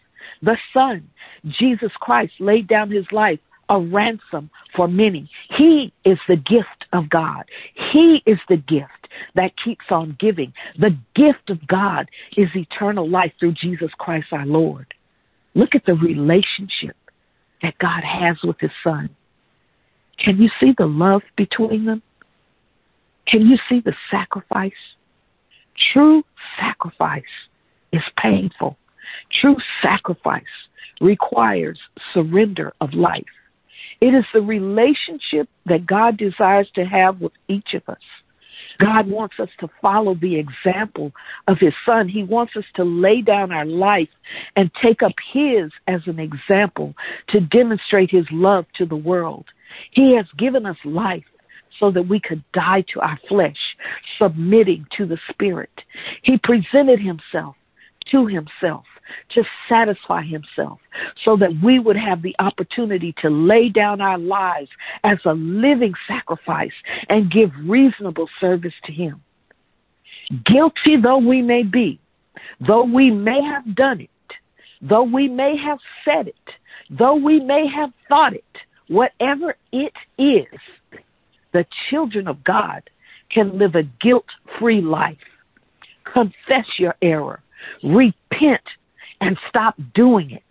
The 0.41 0.57
Son, 0.73 1.07
Jesus 1.45 1.91
Christ, 1.99 2.33
laid 2.39 2.67
down 2.67 2.91
his 2.91 3.05
life 3.11 3.39
a 3.69 3.79
ransom 3.79 4.49
for 4.75 4.87
many. 4.87 5.29
He 5.57 5.93
is 6.05 6.19
the 6.27 6.35
gift 6.35 6.85
of 6.91 7.09
God. 7.09 7.43
He 7.91 8.21
is 8.25 8.37
the 8.49 8.57
gift 8.57 9.07
that 9.35 9.51
keeps 9.63 9.85
on 9.89 10.17
giving. 10.19 10.53
The 10.79 10.97
gift 11.15 11.49
of 11.49 11.65
God 11.67 12.09
is 12.35 12.49
eternal 12.55 13.09
life 13.09 13.31
through 13.39 13.53
Jesus 13.53 13.91
Christ 13.97 14.27
our 14.31 14.45
Lord. 14.45 14.93
Look 15.55 15.75
at 15.75 15.85
the 15.85 15.93
relationship 15.93 16.95
that 17.61 17.77
God 17.77 18.03
has 18.03 18.37
with 18.43 18.59
his 18.59 18.71
son. 18.83 19.09
Can 20.17 20.41
you 20.41 20.49
see 20.59 20.73
the 20.77 20.85
love 20.85 21.21
between 21.37 21.85
them? 21.85 22.01
Can 23.27 23.47
you 23.47 23.57
see 23.69 23.79
the 23.79 23.93
sacrifice? 24.11 24.71
True 25.93 26.23
sacrifice 26.59 27.23
is 27.91 28.03
painful. 28.21 28.77
True 29.41 29.57
sacrifice 29.81 30.43
requires 31.01 31.79
surrender 32.13 32.73
of 32.81 32.93
life. 32.93 33.23
It 34.01 34.13
is 34.13 34.25
the 34.33 34.41
relationship 34.41 35.47
that 35.65 35.85
God 35.85 36.17
desires 36.17 36.69
to 36.75 36.85
have 36.85 37.21
with 37.21 37.33
each 37.47 37.73
of 37.73 37.83
us. 37.87 38.01
God 38.79 39.07
wants 39.07 39.35
us 39.39 39.49
to 39.59 39.69
follow 39.81 40.15
the 40.15 40.35
example 40.35 41.11
of 41.47 41.57
His 41.59 41.73
Son. 41.85 42.09
He 42.09 42.23
wants 42.23 42.53
us 42.57 42.65
to 42.75 42.83
lay 42.83 43.21
down 43.21 43.51
our 43.51 43.65
life 43.65 44.09
and 44.55 44.71
take 44.81 45.03
up 45.03 45.13
His 45.31 45.71
as 45.87 46.01
an 46.05 46.19
example 46.19 46.95
to 47.29 47.39
demonstrate 47.39 48.11
His 48.11 48.25
love 48.31 48.65
to 48.77 48.85
the 48.85 48.95
world. 48.95 49.45
He 49.91 50.15
has 50.15 50.25
given 50.37 50.65
us 50.65 50.77
life 50.85 51.23
so 51.79 51.91
that 51.91 52.07
we 52.07 52.19
could 52.19 52.43
die 52.53 52.83
to 52.93 52.99
our 53.01 53.19
flesh, 53.27 53.57
submitting 54.17 54.85
to 54.97 55.05
the 55.05 55.17
Spirit. 55.29 55.71
He 56.21 56.37
presented 56.37 56.99
Himself 56.99 57.55
to 58.11 58.27
Himself 58.27 58.85
to 59.29 59.43
satisfy 59.69 60.21
himself 60.23 60.79
so 61.23 61.35
that 61.37 61.51
we 61.63 61.79
would 61.79 61.95
have 61.95 62.21
the 62.21 62.35
opportunity 62.39 63.13
to 63.21 63.29
lay 63.29 63.69
down 63.69 64.01
our 64.01 64.17
lives 64.17 64.69
as 65.03 65.17
a 65.25 65.33
living 65.33 65.93
sacrifice 66.07 66.71
and 67.09 67.31
give 67.31 67.51
reasonable 67.65 68.29
service 68.39 68.73
to 68.85 68.91
him. 68.91 69.21
Guilty 70.45 70.97
though 71.01 71.17
we 71.17 71.41
may 71.41 71.63
be, 71.63 71.99
though 72.65 72.85
we 72.85 73.11
may 73.11 73.41
have 73.41 73.75
done 73.75 74.01
it, 74.01 74.09
though 74.81 75.03
we 75.03 75.27
may 75.27 75.57
have 75.57 75.79
said 76.05 76.27
it, 76.27 76.35
though 76.89 77.15
we 77.15 77.39
may 77.39 77.67
have 77.67 77.91
thought 78.07 78.33
it, 78.33 78.43
whatever 78.87 79.55
it 79.71 79.93
is, 80.17 80.59
the 81.51 81.65
children 81.89 82.27
of 82.27 82.43
God 82.43 82.89
can 83.29 83.57
live 83.57 83.75
a 83.75 83.83
guilt 84.01 84.25
free 84.59 84.81
life. 84.81 85.17
Confess 86.11 86.65
your 86.77 86.95
error. 87.01 87.42
Repent 87.83 88.61
and 89.21 89.37
stop 89.49 89.75
doing 89.93 90.31
it. 90.31 90.43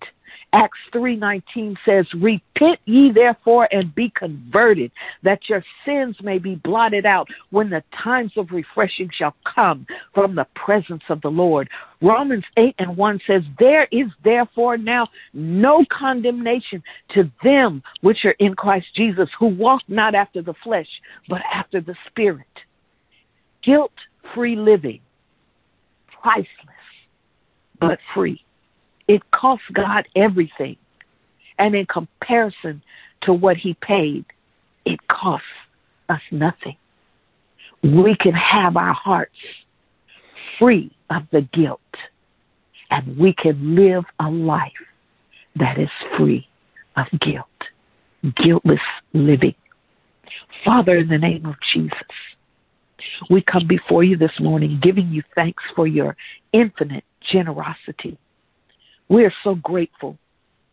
Acts 0.54 0.78
3:19 0.92 1.78
says, 1.82 2.06
"Repent 2.12 2.78
ye 2.84 3.10
therefore 3.10 3.68
and 3.72 3.94
be 3.94 4.10
converted, 4.10 4.92
that 5.22 5.48
your 5.48 5.64
sins 5.82 6.20
may 6.20 6.38
be 6.38 6.56
blotted 6.56 7.06
out 7.06 7.30
when 7.50 7.70
the 7.70 7.82
times 7.90 8.36
of 8.36 8.52
refreshing 8.52 9.08
shall 9.08 9.34
come 9.44 9.86
from 10.12 10.34
the 10.34 10.44
presence 10.54 11.04
of 11.08 11.22
the 11.22 11.30
Lord." 11.30 11.70
Romans 12.02 12.44
8 12.58 12.74
and 12.78 12.94
1 12.98 13.18
says, 13.26 13.42
"There 13.58 13.88
is 13.90 14.10
therefore 14.24 14.76
now 14.76 15.08
no 15.32 15.86
condemnation 15.86 16.82
to 17.10 17.30
them 17.42 17.82
which 18.02 18.26
are 18.26 18.36
in 18.38 18.54
Christ 18.54 18.94
Jesus, 18.94 19.30
who 19.38 19.46
walk 19.46 19.80
not 19.88 20.14
after 20.14 20.42
the 20.42 20.54
flesh, 20.54 21.00
but 21.28 21.40
after 21.50 21.80
the 21.80 21.96
Spirit." 22.06 22.64
Guilt-free 23.62 24.56
living, 24.56 25.00
priceless, 26.08 26.71
but 27.82 27.98
free. 28.14 28.40
It 29.08 29.22
cost 29.32 29.62
God 29.72 30.06
everything. 30.16 30.76
And 31.58 31.74
in 31.74 31.84
comparison 31.86 32.82
to 33.22 33.32
what 33.32 33.56
He 33.56 33.74
paid, 33.74 34.24
it 34.86 35.00
costs 35.08 35.46
us 36.08 36.20
nothing. 36.30 36.76
We 37.82 38.16
can 38.18 38.32
have 38.32 38.76
our 38.76 38.94
hearts 38.94 39.34
free 40.58 40.92
of 41.10 41.22
the 41.32 41.42
guilt, 41.52 41.80
and 42.90 43.18
we 43.18 43.34
can 43.34 43.74
live 43.74 44.04
a 44.20 44.30
life 44.30 44.72
that 45.56 45.78
is 45.78 45.90
free 46.16 46.46
of 46.96 47.06
guilt, 47.20 47.46
guiltless 48.36 48.80
living. 49.12 49.54
Father, 50.64 50.96
in 50.98 51.08
the 51.08 51.18
name 51.18 51.44
of 51.46 51.56
Jesus, 51.72 51.98
we 53.28 53.42
come 53.42 53.66
before 53.66 54.04
you 54.04 54.16
this 54.16 54.38
morning 54.38 54.78
giving 54.80 55.08
you 55.08 55.22
thanks 55.34 55.62
for 55.74 55.86
your 55.88 56.16
infinite 56.52 57.04
generosity 57.30 58.18
we 59.12 59.24
are 59.24 59.34
so 59.44 59.56
grateful 59.56 60.16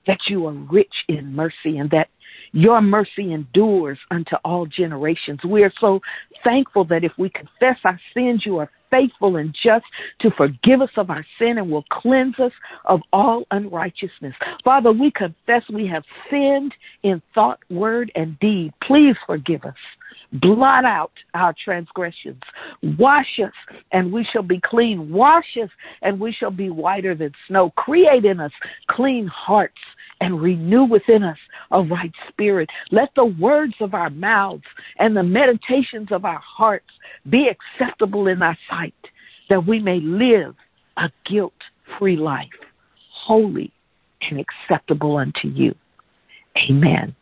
that 0.08 0.20
you 0.30 0.48
are 0.48 0.54
rich 0.54 0.94
in 1.10 1.36
mercy 1.36 1.78
and 1.78 1.90
that 1.92 2.08
your 2.54 2.82
mercy 2.82 3.34
endures 3.34 4.00
unto 4.12 4.38
all 4.46 4.66
generations. 4.66 5.40
We 5.46 5.64
are 5.64 5.74
so 5.80 6.00
thankful 6.44 6.86
that 6.86 7.04
if 7.04 7.12
we 7.18 7.30
confess 7.30 7.78
our 7.84 8.00
sins, 8.14 8.44
you 8.46 8.58
are 8.58 8.72
faithful 8.90 9.36
and 9.36 9.54
just 9.62 9.86
to 10.22 10.32
forgive 10.32 10.82
us 10.82 10.90
of 10.96 11.10
our 11.10 11.26
sin 11.38 11.58
and 11.58 11.70
will 11.70 11.84
cleanse 11.92 12.40
us 12.40 12.54
of 12.86 13.02
all 13.12 13.44
unrighteousness. 13.52 14.34
Father, 14.64 14.94
we 14.94 15.12
confess 15.12 15.62
we 15.72 15.86
have 15.86 16.04
sinned 16.32 16.74
in 17.04 17.22
thought, 17.36 17.60
word, 17.70 18.10
and 18.16 18.40
deed. 18.40 18.74
Please 18.82 19.16
forgive 19.28 19.64
us. 19.66 19.76
Blot 20.34 20.86
out 20.86 21.12
our 21.34 21.56
transgressions. 21.64 22.42
Wash 22.98 23.40
us, 23.44 23.54
and 23.92 24.12
we 24.12 24.24
shall 24.32 24.44
be 24.44 24.60
clean. 24.64 25.12
Wash 25.12 25.58
us, 25.62 25.70
and 26.02 26.20
we 26.20 26.32
shall 26.32 26.52
be 26.52 26.70
whiter 26.70 27.16
than 27.16 27.32
snow. 27.48 27.72
Create 27.72 28.26
in 28.26 28.40
us 28.40 28.52
clean 28.90 29.28
hearts 29.28 29.80
and 30.22 30.42
renew 30.42 30.84
within 30.84 31.24
us 31.24 31.38
a 31.72 31.82
right 31.82 32.12
spirit. 32.28 32.70
Let 32.92 33.10
the 33.16 33.26
words 33.26 33.74
of 33.80 33.94
our 33.94 34.10
mouths 34.10 34.64
and 35.00 35.16
the 35.16 35.24
meditations 35.24 36.10
of 36.12 36.26
our 36.26 36.42
hearts 36.46 36.90
be 37.30 37.50
acceptable 37.50 38.28
in 38.28 38.40
thy 38.40 38.58
sight, 38.70 38.94
that 39.50 39.66
we 39.66 39.80
may 39.80 40.00
live 40.00 40.56
a 40.98 41.10
guilt 41.26 41.54
free 41.98 42.18
life, 42.18 42.48
holy 43.12 43.72
and 44.30 44.40
acceptable 44.40 45.18
unto 45.18 45.48
you. 45.48 45.74
Amen. 46.70 47.16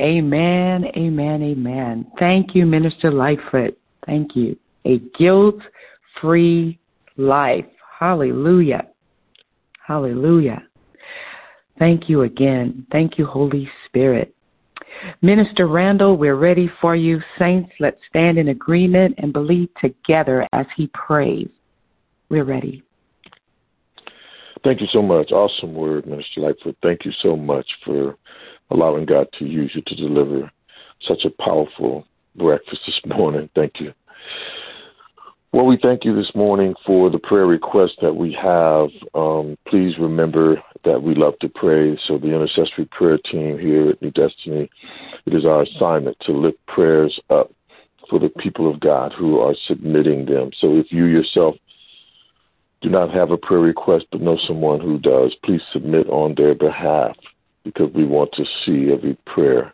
Amen, 0.00 0.86
amen, 0.96 1.42
amen. 1.42 2.06
Thank 2.18 2.54
you, 2.54 2.66
Minister 2.66 3.10
Lightfoot. 3.12 3.78
Thank 4.06 4.34
you. 4.34 4.56
A 4.84 4.98
guilt 5.16 5.60
free 6.20 6.78
life. 7.16 7.66
Hallelujah. 7.98 8.88
Hallelujah. 9.86 10.62
Thank 11.78 12.08
you 12.08 12.22
again. 12.22 12.86
Thank 12.90 13.18
you, 13.18 13.26
Holy 13.26 13.68
Spirit. 13.86 14.34
Minister 15.22 15.66
Randall, 15.66 16.16
we're 16.16 16.36
ready 16.36 16.70
for 16.80 16.96
you. 16.96 17.20
Saints, 17.38 17.70
let's 17.80 18.00
stand 18.08 18.38
in 18.38 18.48
agreement 18.48 19.14
and 19.18 19.32
believe 19.32 19.68
together 19.80 20.46
as 20.52 20.66
he 20.76 20.88
prays. 20.88 21.48
We're 22.30 22.44
ready. 22.44 22.82
Thank 24.62 24.80
you 24.80 24.86
so 24.92 25.02
much. 25.02 25.30
Awesome 25.30 25.74
word, 25.74 26.06
Minister 26.06 26.40
Lightfoot. 26.40 26.76
Thank 26.82 27.04
you 27.04 27.12
so 27.20 27.36
much 27.36 27.66
for 27.84 28.16
allowing 28.70 29.06
God 29.06 29.28
to 29.38 29.44
use 29.44 29.72
you 29.74 29.82
to 29.86 29.94
deliver 29.94 30.50
such 31.02 31.24
a 31.24 31.42
powerful 31.42 32.06
breakfast 32.36 32.80
this 32.86 33.00
morning. 33.06 33.48
Thank 33.54 33.80
you. 33.80 33.92
Well, 35.52 35.66
we 35.66 35.78
thank 35.80 36.04
you 36.04 36.16
this 36.16 36.34
morning 36.34 36.74
for 36.84 37.10
the 37.10 37.18
prayer 37.18 37.46
request 37.46 37.92
that 38.02 38.16
we 38.16 38.32
have. 38.32 38.88
Um, 39.14 39.56
please 39.68 39.94
remember 40.00 40.60
that 40.84 41.00
we 41.00 41.14
love 41.14 41.38
to 41.42 41.48
pray. 41.48 41.96
So, 42.08 42.18
the 42.18 42.34
intercessory 42.34 42.86
prayer 42.90 43.18
team 43.18 43.56
here 43.56 43.90
at 43.90 44.02
New 44.02 44.10
Destiny, 44.10 44.68
it 45.26 45.32
is 45.32 45.44
our 45.44 45.62
assignment 45.62 46.16
to 46.22 46.32
lift 46.32 46.58
prayers 46.66 47.20
up 47.30 47.52
for 48.10 48.18
the 48.18 48.30
people 48.30 48.68
of 48.68 48.80
God 48.80 49.12
who 49.16 49.38
are 49.38 49.54
submitting 49.68 50.26
them. 50.26 50.50
So, 50.60 50.74
if 50.76 50.86
you 50.90 51.04
yourself 51.04 51.54
do 52.80 52.90
not 52.90 53.14
have 53.14 53.30
a 53.30 53.36
prayer 53.36 53.60
request 53.60 54.06
but 54.10 54.20
know 54.20 54.36
someone 54.48 54.80
who 54.80 54.98
does, 54.98 55.36
please 55.44 55.62
submit 55.72 56.08
on 56.08 56.34
their 56.36 56.56
behalf 56.56 57.16
because 57.64 57.92
we 57.94 58.04
want 58.04 58.32
to 58.34 58.44
see 58.64 58.92
every 58.92 59.16
prayer 59.26 59.72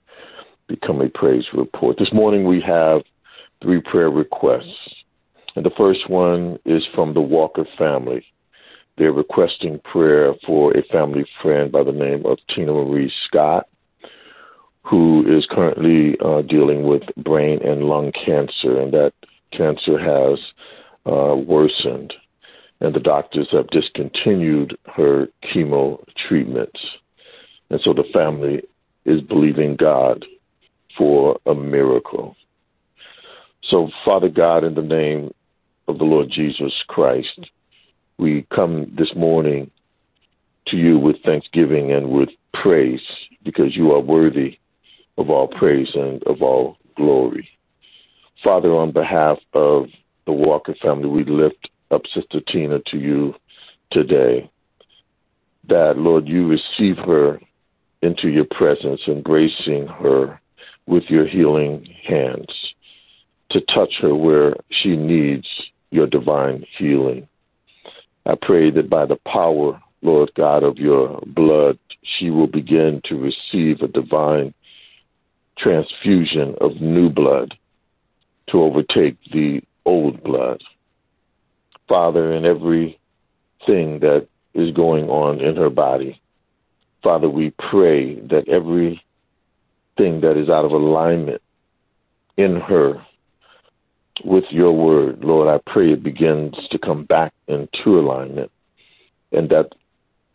become 0.68 1.00
a 1.00 1.08
praise 1.08 1.44
report. 1.52 1.98
This 1.98 2.12
morning 2.12 2.46
we 2.46 2.60
have 2.60 3.02
three 3.62 3.80
prayer 3.80 4.10
requests. 4.10 4.94
And 5.56 5.66
the 5.66 5.70
first 5.76 6.08
one 6.08 6.58
is 6.64 6.82
from 6.94 7.12
the 7.12 7.20
Walker 7.20 7.66
family. 7.76 8.24
They're 8.96 9.12
requesting 9.12 9.80
prayer 9.80 10.34
for 10.46 10.72
a 10.76 10.82
family 10.84 11.24
friend 11.42 11.72
by 11.72 11.82
the 11.82 11.92
name 11.92 12.24
of 12.24 12.38
Tina 12.54 12.72
Marie 12.72 13.12
Scott, 13.26 13.66
who 14.82 15.24
is 15.26 15.46
currently 15.50 16.16
uh, 16.24 16.42
dealing 16.42 16.84
with 16.84 17.02
brain 17.16 17.60
and 17.66 17.84
lung 17.84 18.12
cancer, 18.12 18.80
and 18.80 18.92
that 18.92 19.12
cancer 19.52 19.98
has 19.98 20.38
uh, 21.06 21.34
worsened. 21.34 22.14
And 22.80 22.94
the 22.94 23.00
doctors 23.00 23.48
have 23.52 23.68
discontinued 23.68 24.76
her 24.94 25.28
chemo 25.44 26.02
treatments. 26.28 26.80
And 27.70 27.80
so 27.82 27.92
the 27.92 28.04
family 28.12 28.62
is 29.04 29.20
believing 29.22 29.76
God 29.76 30.24
for 30.96 31.38
a 31.46 31.54
miracle. 31.54 32.36
So, 33.62 33.90
Father 34.04 34.28
God, 34.28 34.64
in 34.64 34.74
the 34.74 34.82
name 34.82 35.32
of 35.88 35.98
the 35.98 36.04
Lord 36.04 36.28
Jesus 36.30 36.72
Christ, 36.88 37.50
we 38.18 38.46
come 38.54 38.92
this 38.98 39.14
morning 39.14 39.70
to 40.68 40.76
you 40.76 40.98
with 40.98 41.16
thanksgiving 41.24 41.92
and 41.92 42.10
with 42.10 42.28
praise 42.54 43.00
because 43.44 43.76
you 43.76 43.92
are 43.92 44.00
worthy 44.00 44.58
of 45.18 45.30
all 45.30 45.48
praise 45.48 45.88
and 45.94 46.22
of 46.24 46.42
all 46.42 46.76
glory. 46.96 47.48
Father, 48.42 48.70
on 48.74 48.92
behalf 48.92 49.38
of 49.52 49.86
the 50.26 50.32
Walker 50.32 50.74
family, 50.82 51.08
we 51.08 51.24
lift 51.24 51.68
up 51.90 52.02
Sister 52.14 52.40
Tina 52.48 52.78
to 52.86 52.98
you 52.98 53.34
today. 53.90 54.50
That, 55.68 55.98
Lord, 55.98 56.26
you 56.26 56.48
receive 56.48 56.96
her 56.98 57.38
into 58.02 58.28
your 58.28 58.46
presence, 58.50 59.00
embracing 59.06 59.86
her 59.86 60.40
with 60.86 61.04
your 61.08 61.26
healing 61.26 61.86
hands 62.06 62.48
to 63.50 63.60
touch 63.62 63.94
her 64.00 64.14
where 64.14 64.54
she 64.70 64.96
needs 64.96 65.46
your 65.90 66.06
divine 66.06 66.64
healing. 66.78 67.28
I 68.26 68.34
pray 68.40 68.70
that 68.70 68.88
by 68.88 69.06
the 69.06 69.18
power, 69.26 69.80
Lord 70.02 70.30
God, 70.36 70.62
of 70.62 70.78
your 70.78 71.20
blood, 71.26 71.78
she 72.02 72.30
will 72.30 72.46
begin 72.46 73.00
to 73.04 73.16
receive 73.16 73.82
a 73.82 73.88
divine 73.88 74.54
transfusion 75.58 76.54
of 76.60 76.80
new 76.80 77.10
blood 77.10 77.54
to 78.48 78.62
overtake 78.62 79.16
the 79.32 79.62
old 79.84 80.22
blood. 80.22 80.62
Father, 81.88 82.32
in 82.32 82.44
everything 82.44 84.00
that 84.00 84.26
is 84.54 84.72
going 84.72 85.08
on 85.08 85.40
in 85.40 85.56
her 85.56 85.70
body, 85.70 86.19
Father, 87.02 87.28
we 87.28 87.50
pray 87.70 88.16
that 88.20 88.48
everything 88.48 89.00
that 90.20 90.36
is 90.36 90.48
out 90.48 90.64
of 90.64 90.72
alignment 90.72 91.40
in 92.36 92.60
her 92.60 92.94
with 94.24 94.44
your 94.50 94.72
word, 94.72 95.24
Lord, 95.24 95.48
I 95.48 95.60
pray 95.70 95.92
it 95.92 96.02
begins 96.02 96.54
to 96.70 96.78
come 96.78 97.04
back 97.04 97.32
into 97.48 97.98
alignment 97.98 98.50
and 99.32 99.48
that 99.48 99.72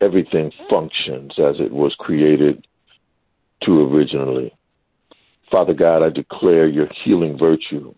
everything 0.00 0.50
functions 0.68 1.32
as 1.38 1.56
it 1.60 1.72
was 1.72 1.94
created 1.98 2.66
to 3.62 3.82
originally. 3.82 4.54
Father 5.50 5.74
God, 5.74 6.02
I 6.02 6.10
declare 6.10 6.66
your 6.66 6.88
healing 7.04 7.38
virtue 7.38 7.94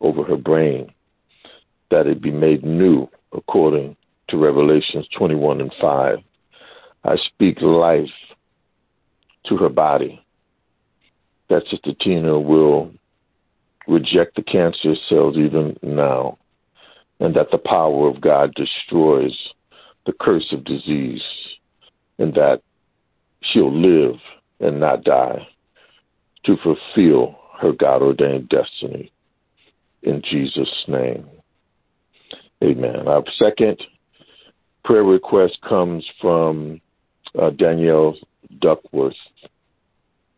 over 0.00 0.22
her 0.24 0.36
brain, 0.36 0.92
that 1.90 2.06
it 2.06 2.22
be 2.22 2.30
made 2.30 2.64
new 2.64 3.08
according 3.32 3.96
to 4.28 4.36
Revelations 4.36 5.06
21 5.16 5.60
and 5.60 5.72
5. 5.80 6.18
I 7.04 7.16
speak 7.16 7.60
life 7.60 8.10
to 9.46 9.56
her 9.56 9.68
body, 9.68 10.24
that 11.48 11.64
Sister 11.70 11.92
Tina 12.00 12.38
will 12.38 12.92
reject 13.88 14.36
the 14.36 14.42
cancer 14.42 14.94
cells 15.08 15.36
even 15.36 15.76
now, 15.82 16.38
and 17.18 17.34
that 17.34 17.50
the 17.50 17.58
power 17.58 18.08
of 18.08 18.20
God 18.20 18.54
destroys 18.54 19.36
the 20.06 20.12
curse 20.20 20.46
of 20.52 20.64
disease, 20.64 21.22
and 22.18 22.32
that 22.34 22.62
she'll 23.42 23.74
live 23.74 24.16
and 24.60 24.78
not 24.78 25.02
die 25.04 25.46
to 26.44 26.56
fulfill 26.62 27.38
her 27.60 27.72
God 27.72 28.02
ordained 28.02 28.48
destiny. 28.48 29.12
In 30.02 30.22
Jesus' 30.28 30.84
name. 30.88 31.28
Amen. 32.62 33.08
Our 33.08 33.24
second 33.38 33.82
prayer 34.84 35.04
request 35.04 35.58
comes 35.68 36.04
from 36.20 36.80
uh, 37.40 37.50
Danielle 37.50 38.16
Duckworth. 38.60 39.16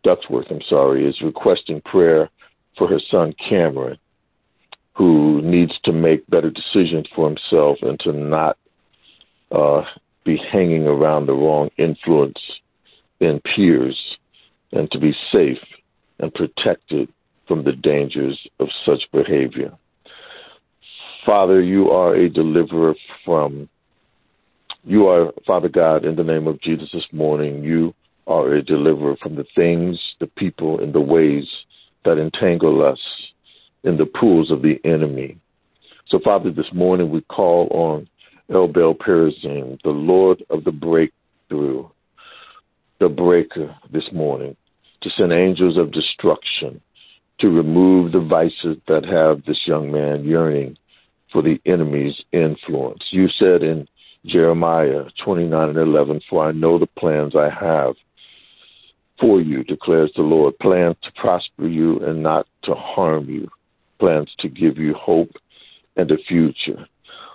Duckworth, 0.02 0.46
I'm 0.50 0.62
sorry, 0.68 1.08
is 1.08 1.20
requesting 1.22 1.80
prayer 1.80 2.28
for 2.76 2.88
her 2.88 3.00
son 3.10 3.34
Cameron, 3.48 3.98
who 4.94 5.40
needs 5.42 5.72
to 5.84 5.92
make 5.92 6.26
better 6.28 6.50
decisions 6.50 7.06
for 7.14 7.28
himself 7.28 7.78
and 7.82 7.98
to 8.00 8.12
not 8.12 8.58
uh, 9.50 9.82
be 10.24 10.36
hanging 10.36 10.86
around 10.86 11.26
the 11.26 11.32
wrong 11.32 11.70
influence 11.78 12.40
in 13.20 13.40
peers 13.40 13.98
and 14.72 14.90
to 14.90 14.98
be 14.98 15.14
safe 15.32 15.58
and 16.18 16.34
protected 16.34 17.08
from 17.46 17.64
the 17.64 17.72
dangers 17.72 18.38
of 18.58 18.68
such 18.84 19.02
behavior. 19.12 19.72
Father, 21.24 21.60
you 21.60 21.90
are 21.90 22.14
a 22.14 22.28
deliverer 22.28 22.94
from, 23.24 23.68
you 24.84 25.08
are, 25.08 25.32
Father 25.46 25.68
God, 25.68 26.04
in 26.04 26.16
the 26.16 26.24
name 26.24 26.46
of 26.46 26.60
Jesus 26.60 26.90
this 26.92 27.06
morning, 27.12 27.62
you 27.62 27.94
are 28.26 28.52
a 28.52 28.62
deliverer 28.62 29.16
from 29.22 29.34
the 29.34 29.46
things, 29.54 29.98
the 30.20 30.26
people, 30.26 30.80
and 30.80 30.92
the 30.92 31.00
ways 31.00 31.48
that 32.04 32.18
entangle 32.18 32.84
us 32.84 33.00
in 33.82 33.96
the 33.96 34.06
pools 34.06 34.50
of 34.50 34.62
the 34.62 34.80
enemy. 34.84 35.38
So, 36.08 36.18
Father, 36.22 36.50
this 36.50 36.72
morning 36.72 37.10
we 37.10 37.22
call 37.22 37.68
on 37.70 38.08
El 38.52 38.68
Baal 38.68 38.94
Perazim, 38.94 39.80
the 39.82 39.90
Lord 39.90 40.44
of 40.50 40.64
the 40.64 40.72
breakthrough, 40.72 41.88
the 43.00 43.08
breaker 43.08 43.74
this 43.92 44.10
morning, 44.12 44.56
to 45.00 45.10
send 45.10 45.32
angels 45.32 45.76
of 45.76 45.92
destruction 45.92 46.80
to 47.40 47.48
remove 47.48 48.12
the 48.12 48.20
vices 48.20 48.76
that 48.86 49.04
have 49.04 49.44
this 49.44 49.60
young 49.66 49.90
man 49.90 50.24
yearning 50.24 50.76
for 51.32 51.42
the 51.42 51.58
enemy's 51.66 52.20
influence. 52.32 53.02
You 53.10 53.28
said 53.28 53.62
in 53.62 53.88
Jeremiah 54.26 55.04
29 55.22 55.68
and 55.68 55.78
11, 55.78 56.22
For 56.30 56.48
I 56.48 56.52
know 56.52 56.78
the 56.78 56.86
plans 56.86 57.34
I 57.36 57.50
have 57.50 57.94
for 59.20 59.40
you, 59.40 59.62
declares 59.64 60.10
the 60.16 60.22
Lord 60.22 60.58
plans 60.58 60.96
to 61.02 61.12
prosper 61.12 61.68
you 61.68 62.00
and 62.00 62.22
not 62.22 62.46
to 62.64 62.74
harm 62.74 63.28
you, 63.28 63.48
plans 63.98 64.30
to 64.40 64.48
give 64.48 64.78
you 64.78 64.94
hope 64.94 65.30
and 65.96 66.10
a 66.10 66.16
future. 66.26 66.86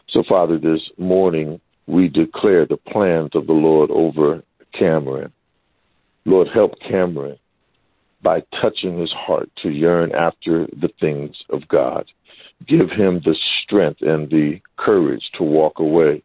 So, 0.10 0.24
Father, 0.28 0.58
this 0.58 0.82
morning 0.98 1.62
we 1.88 2.10
declare 2.10 2.66
the 2.66 2.78
plans 2.78 3.32
of 3.34 3.48
the 3.48 3.54
Lord 3.54 3.92
over 3.92 4.44
Cameron. 4.74 5.32
Lord, 6.26 6.48
help 6.54 6.74
Cameron 6.80 7.38
by 8.22 8.44
touching 8.62 9.00
his 9.00 9.12
heart 9.12 9.50
to 9.62 9.70
yearn 9.70 10.14
after 10.14 10.68
the 10.68 10.90
things 11.00 11.36
of 11.50 11.68
God. 11.68 12.06
Give 12.68 12.90
him 12.90 13.22
the 13.24 13.36
strength 13.64 14.02
and 14.02 14.30
the 14.30 14.60
courage 14.78 15.24
to 15.38 15.44
walk 15.44 15.80
away 15.80 16.24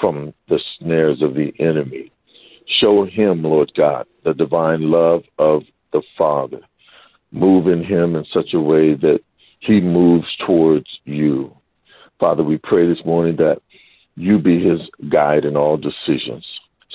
from 0.00 0.32
the 0.48 0.60
snares 0.78 1.22
of 1.22 1.34
the 1.34 1.52
enemy. 1.58 2.12
Show 2.80 3.04
him, 3.04 3.42
Lord 3.42 3.72
God, 3.76 4.06
the 4.24 4.34
divine 4.34 4.90
love 4.90 5.22
of 5.38 5.62
the 5.92 6.02
Father. 6.18 6.60
Move 7.32 7.66
in 7.66 7.84
him 7.84 8.16
in 8.16 8.24
such 8.32 8.54
a 8.54 8.60
way 8.60 8.94
that 8.94 9.20
he 9.60 9.80
moves 9.80 10.26
towards 10.46 10.86
you. 11.04 11.54
Father, 12.18 12.42
we 12.42 12.58
pray 12.58 12.86
this 12.86 13.04
morning 13.04 13.36
that 13.36 13.58
you 14.16 14.38
be 14.38 14.62
his 14.62 14.80
guide 15.10 15.44
in 15.44 15.56
all 15.56 15.76
decisions. 15.76 16.44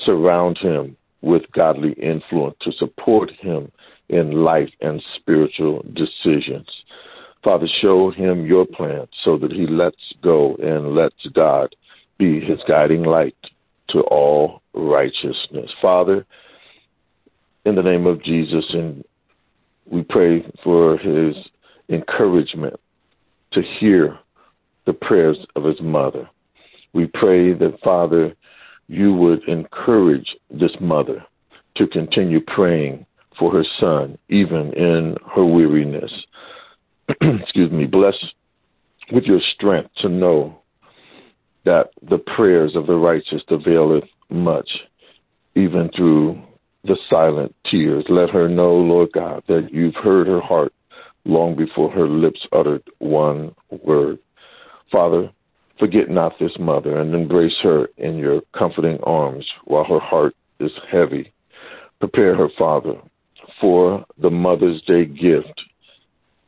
Surround 0.04 0.58
him 0.58 0.96
with 1.20 1.42
godly 1.52 1.92
influence 1.92 2.56
to 2.60 2.72
support 2.72 3.30
him 3.30 3.70
in 4.08 4.32
life 4.32 4.70
and 4.80 5.02
spiritual 5.16 5.84
decisions. 5.94 6.66
Father, 7.44 7.68
show 7.80 8.10
him 8.10 8.46
your 8.46 8.66
plan 8.66 9.06
so 9.24 9.36
that 9.38 9.52
he 9.52 9.66
lets 9.66 9.96
go 10.22 10.56
and 10.56 10.94
lets 10.94 11.26
God 11.32 11.74
be 12.22 12.40
his 12.40 12.60
guiding 12.68 13.02
light 13.02 13.36
to 13.88 14.00
all 14.02 14.62
righteousness. 14.74 15.70
Father, 15.80 16.24
in 17.64 17.74
the 17.74 17.82
name 17.82 18.06
of 18.06 18.22
Jesus, 18.22 18.64
and 18.70 19.04
we 19.90 20.02
pray 20.02 20.44
for 20.62 20.96
his 20.98 21.34
encouragement 21.88 22.78
to 23.52 23.62
hear 23.80 24.18
the 24.86 24.92
prayers 24.92 25.36
of 25.56 25.64
his 25.64 25.80
mother. 25.80 26.28
We 26.92 27.06
pray 27.06 27.54
that, 27.54 27.80
Father, 27.82 28.34
you 28.86 29.12
would 29.14 29.42
encourage 29.48 30.36
this 30.50 30.72
mother 30.80 31.24
to 31.76 31.86
continue 31.86 32.40
praying 32.40 33.04
for 33.38 33.52
her 33.52 33.64
son, 33.80 34.16
even 34.28 34.72
in 34.74 35.16
her 35.34 35.44
weariness. 35.44 36.12
Excuse 37.20 37.72
me. 37.72 37.86
Bless 37.86 38.14
with 39.10 39.24
your 39.24 39.40
strength 39.54 39.90
to 39.98 40.08
know 40.08 40.61
that 41.64 41.90
the 42.08 42.18
prayers 42.18 42.74
of 42.74 42.86
the 42.86 42.94
righteous 42.94 43.42
availeth 43.48 44.04
much, 44.30 44.68
even 45.54 45.90
through 45.94 46.40
the 46.84 46.96
silent 47.08 47.54
tears. 47.70 48.04
Let 48.08 48.30
her 48.30 48.48
know, 48.48 48.74
Lord 48.74 49.10
God, 49.12 49.42
that 49.48 49.68
you've 49.72 49.94
heard 49.94 50.26
her 50.26 50.40
heart 50.40 50.72
long 51.24 51.54
before 51.54 51.90
her 51.90 52.08
lips 52.08 52.40
uttered 52.52 52.82
one 52.98 53.54
word. 53.84 54.18
Father, 54.90 55.30
forget 55.78 56.10
not 56.10 56.38
this 56.38 56.52
mother 56.58 57.00
and 57.00 57.14
embrace 57.14 57.56
her 57.62 57.88
in 57.98 58.16
your 58.16 58.42
comforting 58.56 58.98
arms 59.04 59.46
while 59.64 59.84
her 59.84 60.00
heart 60.00 60.34
is 60.58 60.72
heavy. 60.90 61.32
Prepare 62.00 62.34
her, 62.34 62.48
Father, 62.58 62.94
for 63.60 64.04
the 64.18 64.30
Mother's 64.30 64.82
Day 64.82 65.04
gift 65.04 65.60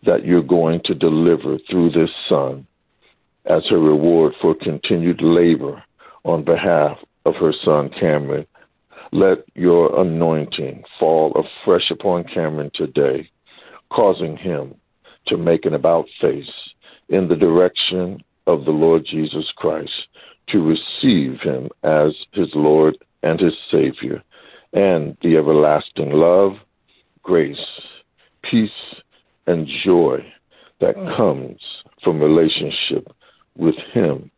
that 0.05 0.24
you're 0.24 0.42
going 0.42 0.81
to 0.85 0.94
deliver 0.94 1.59
through 1.70 1.90
this 1.90 2.11
son 2.29 2.66
as 3.47 3.63
her 3.69 3.79
reward 3.79 4.33
for 4.41 4.55
continued 4.55 5.21
labor 5.21 5.83
on 6.25 6.45
behalf 6.45 6.99
of 7.27 7.35
her 7.37 7.53
son 7.65 7.91
Cameron. 7.99 8.47
Let 9.13 9.39
your 9.55 10.01
anointing 10.01 10.85
fall 10.99 11.33
afresh 11.33 11.91
upon 11.91 12.25
Cameron 12.25 12.71
today, 12.75 13.31
causing 13.91 14.37
him 14.37 14.75
to 15.27 15.37
make 15.37 15.65
an 15.65 15.75
about 15.75 16.07
face 16.21 16.51
in 17.09 17.29
the 17.29 17.37
direction 17.37 18.23
of 18.47 18.65
the 18.65 18.71
Lord 18.71 19.05
Jesus 19.05 19.51
Christ, 19.57 20.09
to 20.49 20.63
receive 20.63 21.41
him 21.41 21.69
as 21.83 22.13
his 22.33 22.49
Lord 22.55 22.97
and 23.23 23.41
his 23.41 23.55
Savior, 23.71 24.23
and 24.73 25.17
the 25.23 25.37
everlasting 25.37 26.11
love, 26.11 26.53
grace, 27.23 27.57
peace, 28.43 28.71
and 29.47 29.67
joy 29.85 30.25
that 30.81 30.97
mm. 30.97 31.17
comes 31.17 31.61
from 32.03 32.21
relationship 32.21 33.09
with 33.57 33.77
Him 33.93 34.31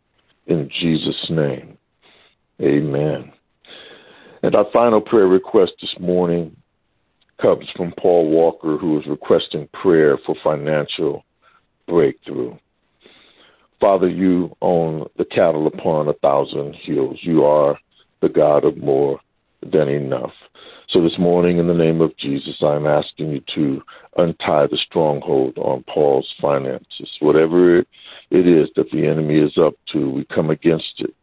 in 0.47 0.71
Jesus' 0.81 1.27
name. 1.31 1.77
Amen. 2.61 3.33
And 4.43 4.55
our 4.55 4.67
final 4.73 5.01
prayer 5.01 5.27
request 5.27 5.73
this 5.81 5.95
morning 5.99 6.57
comes 7.41 7.67
from 7.77 7.93
Paul 7.99 8.31
Walker, 8.31 8.79
who 8.79 8.99
is 8.99 9.07
requesting 9.07 9.69
prayer 9.73 10.19
for 10.25 10.35
financial 10.43 11.25
breakthrough. 11.87 12.57
Father, 13.81 14.09
you 14.09 14.57
own 14.63 15.07
the 15.19 15.25
cattle 15.25 15.67
upon 15.67 16.09
a 16.09 16.15
thousand 16.15 16.75
hills. 16.77 17.19
You 17.21 17.45
are 17.45 17.79
the 18.23 18.29
God 18.29 18.65
of 18.65 18.79
more 18.79 19.21
than 19.67 19.89
enough. 19.89 20.33
So 20.89 21.03
this 21.03 21.19
morning, 21.19 21.59
in 21.59 21.67
the 21.67 21.75
name 21.75 22.01
of 22.01 22.17
Jesus, 22.17 22.57
I'm 22.63 22.87
asking 22.87 23.33
you 23.33 23.43
to 23.55 23.83
untie 24.17 24.67
the 24.67 24.79
stronghold 24.79 25.59
on 25.59 25.85
Paul's 25.93 26.33
finances. 26.41 27.11
Whatever 27.21 27.79
it 27.79 27.87
is 28.31 28.69
that 28.77 28.91
the 28.93 29.07
enemy 29.07 29.39
is 29.39 29.59
up 29.59 29.75
to, 29.93 30.11
we 30.11 30.25
come 30.27 30.51
against 30.51 30.95
it 30.99 31.15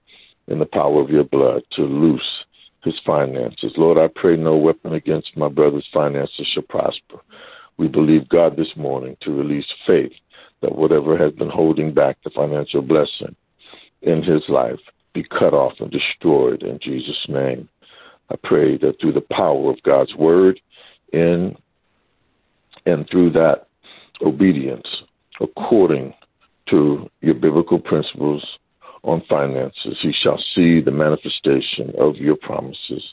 in 0.48 0.60
the 0.60 0.66
power 0.66 1.02
of 1.02 1.10
your 1.10 1.24
blood 1.24 1.64
to 1.78 1.84
loose 1.84 2.44
his 2.84 3.00
finances. 3.06 3.74
Lord, 3.78 3.98
I 3.98 4.10
pray 4.14 4.36
no 4.36 4.58
weapon 4.58 4.94
against 4.94 5.38
my 5.38 5.48
brother's 5.48 5.88
finances 5.94 6.48
shall 6.54 6.64
prosper. 6.64 7.20
We 7.78 7.88
believe 7.88 8.30
God 8.30 8.58
this 8.58 8.76
morning 8.76 9.18
to 9.22 9.32
release 9.32 9.66
faith 9.88 10.12
that 10.62 10.76
whatever 10.76 11.18
has 11.18 11.34
been 11.34 11.50
holding 11.50 11.94
back 11.94 12.18
the 12.24 12.30
financial 12.30 12.82
blessing 12.82 13.36
in 14.02 14.22
his 14.22 14.44
life 14.50 14.80
be 15.14 15.24
cut 15.24 15.54
off 15.54 15.74
and 15.80 15.92
destroyed 15.92 16.64
in 16.64 16.80
Jesus' 16.80 17.26
name. 17.28 17.70
I 18.30 18.36
pray 18.44 18.78
that 18.78 19.00
through 19.00 19.14
the 19.14 19.26
power 19.32 19.72
of 19.72 19.84
God's 19.84 20.16
word 20.16 20.60
in 21.12 21.56
and 22.86 23.08
through 23.10 23.32
that 23.32 23.68
obedience, 24.22 24.88
according 25.40 26.14
to 26.70 27.10
your 27.22 27.36
biblical 27.36 27.80
principles 27.80 28.44
on 29.04 29.22
finances, 29.30 29.98
he 30.02 30.14
shall 30.14 30.42
see 30.56 30.82
the 30.82 30.92
manifestation 30.92 31.94
of 32.00 32.16
your 32.16 32.38
promises 32.38 33.04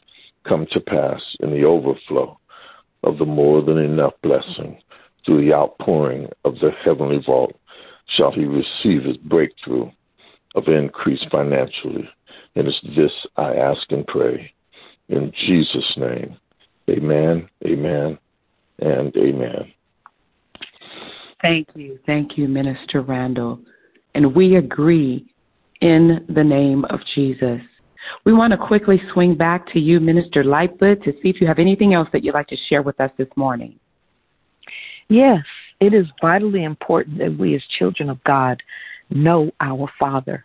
come 0.45 0.67
to 0.73 0.81
pass 0.81 1.21
in 1.41 1.51
the 1.51 1.65
overflow 1.65 2.39
of 3.03 3.19
the 3.19 3.27
more 3.27 3.63
than 3.63 3.79
enough 3.79 4.13
blessing 4.23 4.81
through 5.25 5.45
the 5.45 5.53
outpouring 5.53 6.29
of 6.45 6.55
the 6.57 6.71
heavenly 6.85 7.21
vault 7.25 7.55
shall 8.17 8.33
he 8.33 8.45
receive 8.45 9.05
his 9.05 9.17
breakthrough 9.17 9.91
of 10.55 10.69
increase 10.69 11.23
financially. 11.31 12.09
And 12.57 12.67
it's 12.67 12.81
this 12.97 13.13
I 13.37 13.55
ask 13.55 13.91
and 13.91 14.07
pray 14.07 14.53
in 15.11 15.33
Jesus' 15.47 15.97
name. 15.97 16.37
Amen, 16.89 17.49
amen, 17.67 18.19
and 18.79 19.17
amen. 19.17 19.73
Thank 21.43 21.69
you. 21.75 21.99
Thank 22.07 22.37
you, 22.37 22.49
Minister 22.49 23.03
Randall. 23.03 23.61
And 24.15 24.35
we 24.35 24.57
agree 24.57 25.25
in 25.81 26.25
the 26.35 26.45
name 26.45 26.85
of 26.87 27.01
Jesus. 27.15 27.61
We 28.25 28.33
want 28.33 28.53
to 28.53 28.57
quickly 28.57 29.01
swing 29.13 29.35
back 29.35 29.71
to 29.73 29.81
you, 29.81 30.01
Minister 30.01 30.43
Lightfoot, 30.43 31.03
to 31.05 31.13
see 31.23 31.29
if 31.29 31.41
you 31.41 31.47
have 31.47 31.59
anything 31.59 31.95
else 31.95 32.09
that 32.13 32.25
you'd 32.25 32.35
like 32.35 32.49
to 32.49 32.57
share 32.69 32.83
with 32.83 33.01
us 33.01 33.11
this 33.19 33.29
morning. 33.37 33.79
Yes, 35.09 35.45
it 35.81 35.93
is 35.93 36.07
vitally 36.21 36.65
important 36.65 37.19
that 37.19 37.37
we 37.37 37.55
as 37.55 37.63
children 37.79 38.11
of 38.11 38.23
God 38.25 38.63
know 39.11 39.51
our 39.61 39.91
Father. 39.99 40.45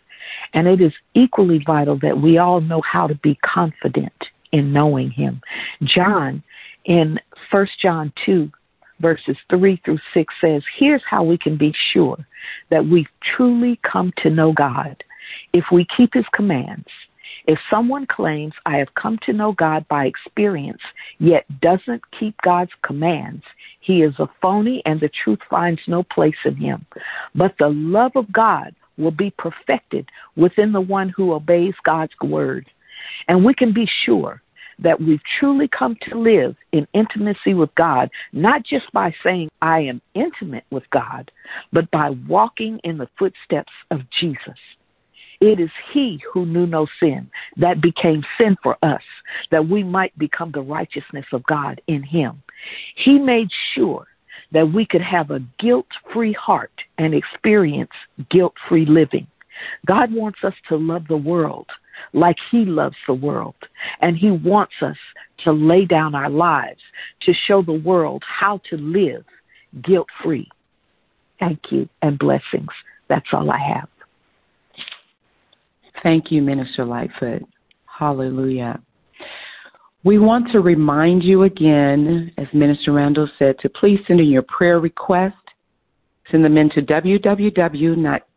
And 0.54 0.66
it 0.66 0.80
is 0.80 0.92
equally 1.14 1.62
vital 1.64 1.98
that 2.02 2.20
we 2.20 2.38
all 2.38 2.60
know 2.60 2.82
how 2.82 3.06
to 3.06 3.14
be 3.16 3.36
confident 3.36 4.12
in 4.56 4.72
knowing 4.72 5.10
Him. 5.10 5.40
John, 5.82 6.42
in 6.84 7.18
1 7.50 7.66
John 7.82 8.12
2, 8.24 8.50
verses 9.00 9.36
3 9.50 9.80
through 9.84 9.98
6 10.14 10.34
says, 10.40 10.62
Here's 10.78 11.02
how 11.08 11.22
we 11.22 11.38
can 11.38 11.56
be 11.56 11.74
sure 11.92 12.18
that 12.70 12.86
we've 12.86 13.06
truly 13.36 13.78
come 13.90 14.12
to 14.22 14.30
know 14.30 14.52
God 14.52 15.02
if 15.52 15.64
we 15.70 15.86
keep 15.96 16.14
His 16.14 16.24
commands. 16.34 16.86
If 17.46 17.58
someone 17.70 18.06
claims, 18.06 18.54
I 18.64 18.78
have 18.78 18.94
come 18.94 19.18
to 19.26 19.32
know 19.32 19.52
God 19.52 19.86
by 19.88 20.06
experience, 20.06 20.80
yet 21.18 21.44
doesn't 21.60 22.02
keep 22.18 22.34
God's 22.42 22.72
commands, 22.82 23.44
he 23.86 24.02
is 24.02 24.14
a 24.18 24.28
phony 24.42 24.82
and 24.84 25.00
the 25.00 25.10
truth 25.22 25.38
finds 25.48 25.80
no 25.86 26.02
place 26.02 26.34
in 26.44 26.56
him. 26.56 26.84
But 27.36 27.54
the 27.60 27.68
love 27.68 28.12
of 28.16 28.32
God 28.32 28.74
will 28.98 29.12
be 29.12 29.32
perfected 29.38 30.08
within 30.34 30.72
the 30.72 30.80
one 30.80 31.08
who 31.08 31.32
obeys 31.32 31.74
God's 31.84 32.12
word. 32.20 32.66
And 33.28 33.44
we 33.44 33.54
can 33.54 33.72
be 33.72 33.88
sure 34.04 34.42
that 34.78 35.00
we've 35.00 35.22
truly 35.38 35.68
come 35.68 35.96
to 36.02 36.18
live 36.18 36.54
in 36.72 36.86
intimacy 36.92 37.54
with 37.54 37.74
God, 37.74 38.10
not 38.32 38.64
just 38.64 38.90
by 38.92 39.14
saying, 39.24 39.48
I 39.62 39.80
am 39.80 40.02
intimate 40.14 40.64
with 40.70 40.84
God, 40.90 41.30
but 41.72 41.90
by 41.90 42.10
walking 42.28 42.78
in 42.84 42.98
the 42.98 43.08
footsteps 43.18 43.72
of 43.90 44.00
Jesus. 44.20 44.58
It 45.40 45.60
is 45.60 45.70
He 45.92 46.20
who 46.32 46.46
knew 46.46 46.66
no 46.66 46.86
sin 46.98 47.30
that 47.56 47.80
became 47.80 48.24
sin 48.38 48.56
for 48.62 48.76
us, 48.82 49.02
that 49.50 49.68
we 49.68 49.82
might 49.82 50.16
become 50.18 50.50
the 50.52 50.62
righteousness 50.62 51.26
of 51.32 51.44
God 51.44 51.80
in 51.86 52.02
Him. 52.02 52.42
He 52.96 53.18
made 53.18 53.48
sure 53.74 54.06
that 54.52 54.72
we 54.72 54.86
could 54.86 55.02
have 55.02 55.30
a 55.30 55.42
guilt 55.58 55.88
free 56.12 56.32
heart 56.32 56.72
and 56.98 57.14
experience 57.14 57.90
guilt 58.30 58.54
free 58.68 58.86
living. 58.86 59.26
God 59.86 60.12
wants 60.12 60.38
us 60.42 60.54
to 60.68 60.76
love 60.76 61.06
the 61.08 61.16
world 61.16 61.66
like 62.12 62.36
He 62.50 62.64
loves 62.64 62.96
the 63.06 63.14
world. 63.14 63.54
And 64.00 64.16
He 64.16 64.30
wants 64.30 64.74
us 64.82 64.96
to 65.44 65.52
lay 65.52 65.84
down 65.84 66.14
our 66.14 66.30
lives 66.30 66.80
to 67.22 67.32
show 67.46 67.62
the 67.62 67.72
world 67.72 68.22
how 68.26 68.60
to 68.70 68.76
live 68.76 69.24
guilt 69.82 70.08
free. 70.22 70.48
Thank 71.38 71.60
you 71.70 71.88
and 72.02 72.18
blessings. 72.18 72.68
That's 73.08 73.26
all 73.32 73.50
I 73.50 73.58
have. 73.58 73.88
Thank 76.02 76.30
you, 76.30 76.42
Minister 76.42 76.84
Lightfoot. 76.84 77.42
Hallelujah. 77.86 78.80
We 80.04 80.18
want 80.18 80.52
to 80.52 80.60
remind 80.60 81.24
you 81.24 81.42
again, 81.44 82.32
as 82.38 82.46
Minister 82.52 82.92
Randall 82.92 83.28
said, 83.38 83.58
to 83.60 83.68
please 83.68 83.98
send 84.06 84.20
in 84.20 84.28
your 84.28 84.42
prayer 84.42 84.78
request. 84.78 85.34
Send 86.30 86.44
them 86.44 86.56
in 86.56 86.70
to 86.70 86.82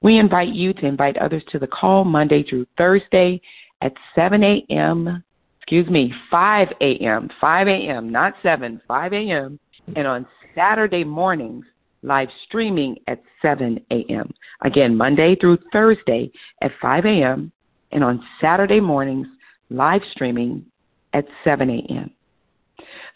We 0.00 0.18
invite 0.18 0.48
you 0.48 0.72
to 0.74 0.86
invite 0.86 1.16
others 1.16 1.42
to 1.50 1.58
the 1.58 1.66
call 1.66 2.04
Monday 2.04 2.42
through 2.42 2.66
Thursday 2.76 3.40
at 3.80 3.92
7 4.14 4.42
a.m. 4.42 5.22
Excuse 5.60 5.88
me, 5.88 6.12
5 6.30 6.68
a.m. 6.80 7.28
5 7.40 7.68
a.m., 7.68 8.10
not 8.10 8.34
7, 8.42 8.80
5 8.86 9.12
a.m. 9.12 9.58
And 9.96 10.06
on 10.06 10.26
Saturday 10.54 11.04
mornings, 11.04 11.64
live 12.02 12.28
streaming 12.46 12.96
at 13.06 13.22
7 13.40 13.80
a.m. 13.90 14.32
Again, 14.62 14.96
Monday 14.96 15.36
through 15.36 15.58
Thursday 15.72 16.30
at 16.62 16.72
5 16.80 17.04
a.m 17.06 17.52
and 17.92 18.02
on 18.02 18.24
Saturday 18.40 18.80
mornings, 18.80 19.26
live 19.70 20.02
streaming 20.12 20.64
at 21.12 21.26
7 21.44 21.68
a.m. 21.70 22.10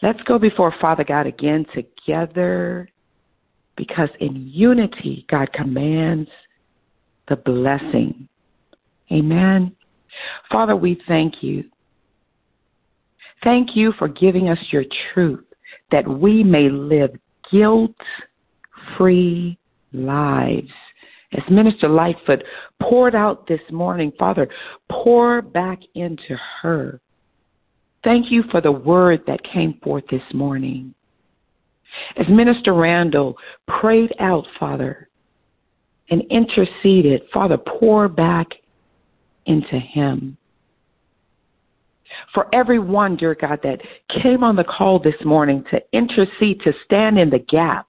Let's 0.02 0.22
go 0.22 0.38
before 0.38 0.74
Father 0.80 1.04
God 1.04 1.26
again 1.26 1.64
together 1.74 2.88
because 3.76 4.10
in 4.20 4.48
unity, 4.52 5.26
God 5.28 5.52
commands 5.52 6.30
the 7.28 7.36
blessing. 7.36 8.28
Amen. 9.12 9.74
Father, 10.50 10.76
we 10.76 11.00
thank 11.06 11.42
you. 11.42 11.64
Thank 13.44 13.76
you 13.76 13.92
for 13.98 14.08
giving 14.08 14.48
us 14.48 14.58
your 14.70 14.84
truth 15.12 15.44
that 15.90 16.06
we 16.06 16.42
may 16.42 16.68
live 16.68 17.10
guilt 17.50 17.94
free 18.96 19.58
lives 19.92 20.72
as 21.32 21.42
Minister 21.50 21.88
Lightfoot 21.88 22.42
poured 22.80 23.14
out 23.14 23.46
this 23.46 23.60
morning, 23.70 24.12
Father, 24.18 24.48
pour 24.90 25.42
back 25.42 25.80
into 25.94 26.36
her. 26.62 27.00
Thank 28.04 28.30
you 28.30 28.44
for 28.50 28.60
the 28.60 28.72
word 28.72 29.22
that 29.26 29.40
came 29.42 29.78
forth 29.82 30.04
this 30.10 30.22
morning. 30.32 30.94
As 32.16 32.26
Minister 32.28 32.74
Randall 32.74 33.36
prayed 33.66 34.12
out, 34.20 34.44
Father, 34.60 35.05
and 36.10 36.22
interceded, 36.30 37.22
Father, 37.32 37.56
pour 37.56 38.08
back 38.08 38.48
into 39.46 39.78
him. 39.78 40.36
For 42.32 42.46
everyone, 42.54 43.16
dear 43.16 43.34
God, 43.34 43.60
that 43.62 43.80
came 44.22 44.44
on 44.44 44.56
the 44.56 44.64
call 44.64 44.98
this 44.98 45.14
morning 45.24 45.64
to 45.70 45.80
intercede, 45.92 46.60
to 46.62 46.72
stand 46.84 47.18
in 47.18 47.30
the 47.30 47.40
gap. 47.40 47.86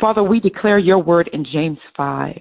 Father, 0.00 0.22
we 0.22 0.40
declare 0.40 0.78
your 0.78 0.98
word 0.98 1.30
in 1.32 1.44
James 1.44 1.78
5. 1.96 2.40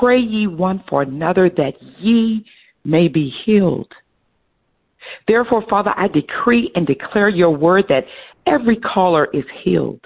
Pray 0.00 0.18
ye 0.18 0.46
one 0.46 0.82
for 0.88 1.02
another 1.02 1.48
that 1.50 1.74
ye 1.98 2.44
may 2.84 3.08
be 3.08 3.32
healed. 3.44 3.92
Therefore, 5.26 5.64
Father, 5.70 5.94
I 5.96 6.08
decree 6.08 6.70
and 6.74 6.86
declare 6.86 7.28
your 7.28 7.50
word 7.50 7.84
that 7.88 8.04
every 8.46 8.76
caller 8.76 9.28
is 9.32 9.44
healed 9.62 10.00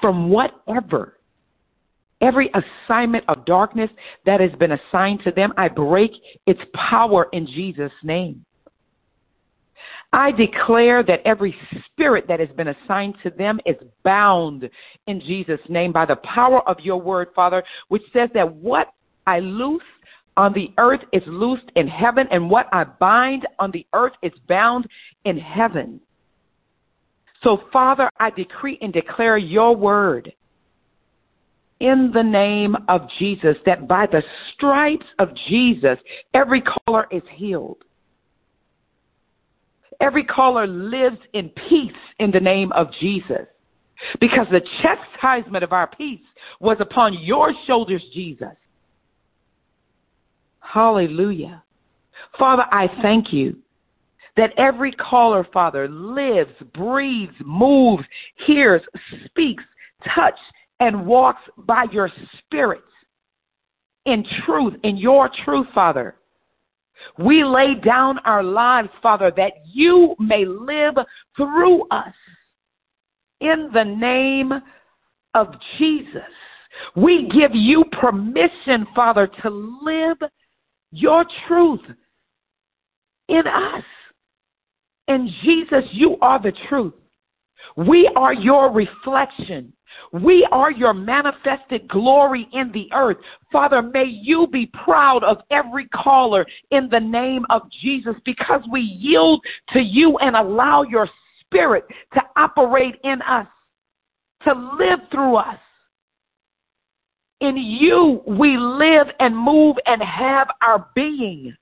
from 0.00 0.28
whatever, 0.28 1.15
every 2.20 2.50
assignment 2.54 3.24
of 3.28 3.44
darkness 3.44 3.90
that 4.24 4.40
has 4.40 4.52
been 4.58 4.72
assigned 4.72 5.20
to 5.24 5.30
them. 5.30 5.52
I 5.56 5.68
break 5.68 6.12
its 6.46 6.60
power 6.74 7.28
in 7.32 7.46
Jesus' 7.46 7.92
name. 8.02 8.44
I 10.12 10.32
declare 10.32 11.02
that 11.02 11.20
every 11.26 11.54
spirit 11.86 12.26
that 12.28 12.40
has 12.40 12.48
been 12.56 12.68
assigned 12.68 13.16
to 13.22 13.30
them 13.30 13.60
is 13.66 13.76
bound 14.02 14.68
in 15.06 15.20
Jesus' 15.20 15.60
name 15.68 15.92
by 15.92 16.06
the 16.06 16.16
power 16.16 16.66
of 16.68 16.80
your 16.80 17.00
word, 17.00 17.28
Father, 17.34 17.62
which 17.88 18.02
says 18.12 18.30
that 18.32 18.50
what 18.50 18.92
I 19.26 19.40
loose 19.40 19.82
on 20.36 20.52
the 20.52 20.72
earth 20.78 21.00
is 21.12 21.22
loosed 21.26 21.70
in 21.76 21.88
heaven, 21.88 22.26
and 22.30 22.48
what 22.48 22.68
I 22.72 22.84
bind 22.84 23.46
on 23.58 23.70
the 23.70 23.86
earth 23.94 24.12
is 24.22 24.32
bound 24.48 24.86
in 25.24 25.38
heaven. 25.38 26.00
So, 27.42 27.62
Father, 27.72 28.10
I 28.18 28.30
decree 28.30 28.78
and 28.80 28.92
declare 28.92 29.38
your 29.38 29.74
word 29.74 30.32
in 31.80 32.10
the 32.12 32.22
name 32.22 32.76
of 32.88 33.02
Jesus 33.18 33.56
that 33.66 33.86
by 33.86 34.06
the 34.06 34.22
stripes 34.54 35.06
of 35.18 35.28
Jesus, 35.48 35.98
every 36.34 36.62
caller 36.62 37.06
is 37.10 37.22
healed. 37.34 37.78
Every 40.00 40.24
caller 40.24 40.66
lives 40.66 41.18
in 41.32 41.50
peace 41.68 41.92
in 42.18 42.30
the 42.30 42.40
name 42.40 42.72
of 42.72 42.88
Jesus. 43.00 43.46
Because 44.20 44.46
the 44.50 44.60
chastisement 44.82 45.64
of 45.64 45.72
our 45.72 45.86
peace 45.86 46.20
was 46.60 46.76
upon 46.80 47.14
your 47.14 47.52
shoulders, 47.66 48.02
Jesus. 48.12 48.48
Hallelujah. 50.60 51.62
Father, 52.38 52.64
I 52.70 52.88
thank 53.00 53.32
you 53.32 53.56
that 54.36 54.50
every 54.58 54.92
caller, 54.92 55.46
Father, 55.52 55.88
lives, 55.88 56.52
breathes, 56.74 57.32
moves, 57.42 58.04
hears, 58.46 58.82
speaks, 59.24 59.64
touch, 60.14 60.38
and 60.80 61.06
walks 61.06 61.42
by 61.58 61.84
your 61.90 62.10
spirit 62.38 62.82
in 64.04 64.24
truth, 64.44 64.74
in 64.82 64.96
your 64.96 65.30
truth, 65.44 65.66
Father. 65.74 66.16
We 67.18 67.44
lay 67.44 67.74
down 67.74 68.18
our 68.20 68.42
lives, 68.42 68.88
Father, 69.02 69.32
that 69.36 69.52
you 69.72 70.14
may 70.18 70.44
live 70.44 70.94
through 71.36 71.86
us. 71.88 72.14
In 73.40 73.68
the 73.74 73.84
name 73.84 74.52
of 75.34 75.48
Jesus, 75.76 76.22
we 76.94 77.28
give 77.28 77.54
you 77.54 77.84
permission, 78.00 78.86
Father, 78.94 79.28
to 79.42 79.50
live 79.50 80.16
your 80.90 81.24
truth 81.46 81.82
in 83.28 83.42
us. 83.46 83.84
And 85.08 85.28
Jesus, 85.42 85.84
you 85.92 86.16
are 86.22 86.40
the 86.40 86.52
truth. 86.68 86.94
We 87.76 88.10
are 88.16 88.32
your 88.32 88.72
reflection. 88.72 89.72
We 90.12 90.46
are 90.52 90.70
your 90.70 90.94
manifested 90.94 91.88
glory 91.88 92.48
in 92.52 92.70
the 92.72 92.88
earth. 92.94 93.18
Father, 93.52 93.82
may 93.82 94.04
you 94.04 94.46
be 94.46 94.70
proud 94.84 95.24
of 95.24 95.38
every 95.50 95.88
caller 95.88 96.46
in 96.70 96.88
the 96.90 97.00
name 97.00 97.44
of 97.50 97.62
Jesus 97.82 98.14
because 98.24 98.62
we 98.70 98.80
yield 98.80 99.42
to 99.72 99.80
you 99.80 100.18
and 100.18 100.36
allow 100.36 100.82
your 100.82 101.08
spirit 101.40 101.84
to 102.14 102.20
operate 102.36 102.96
in 103.04 103.20
us, 103.22 103.46
to 104.44 104.52
live 104.78 105.00
through 105.10 105.36
us. 105.36 105.58
In 107.40 107.56
you 107.56 108.22
we 108.26 108.56
live 108.56 109.08
and 109.20 109.36
move 109.36 109.76
and 109.86 110.02
have 110.02 110.48
our 110.62 110.88
being. 110.94 111.54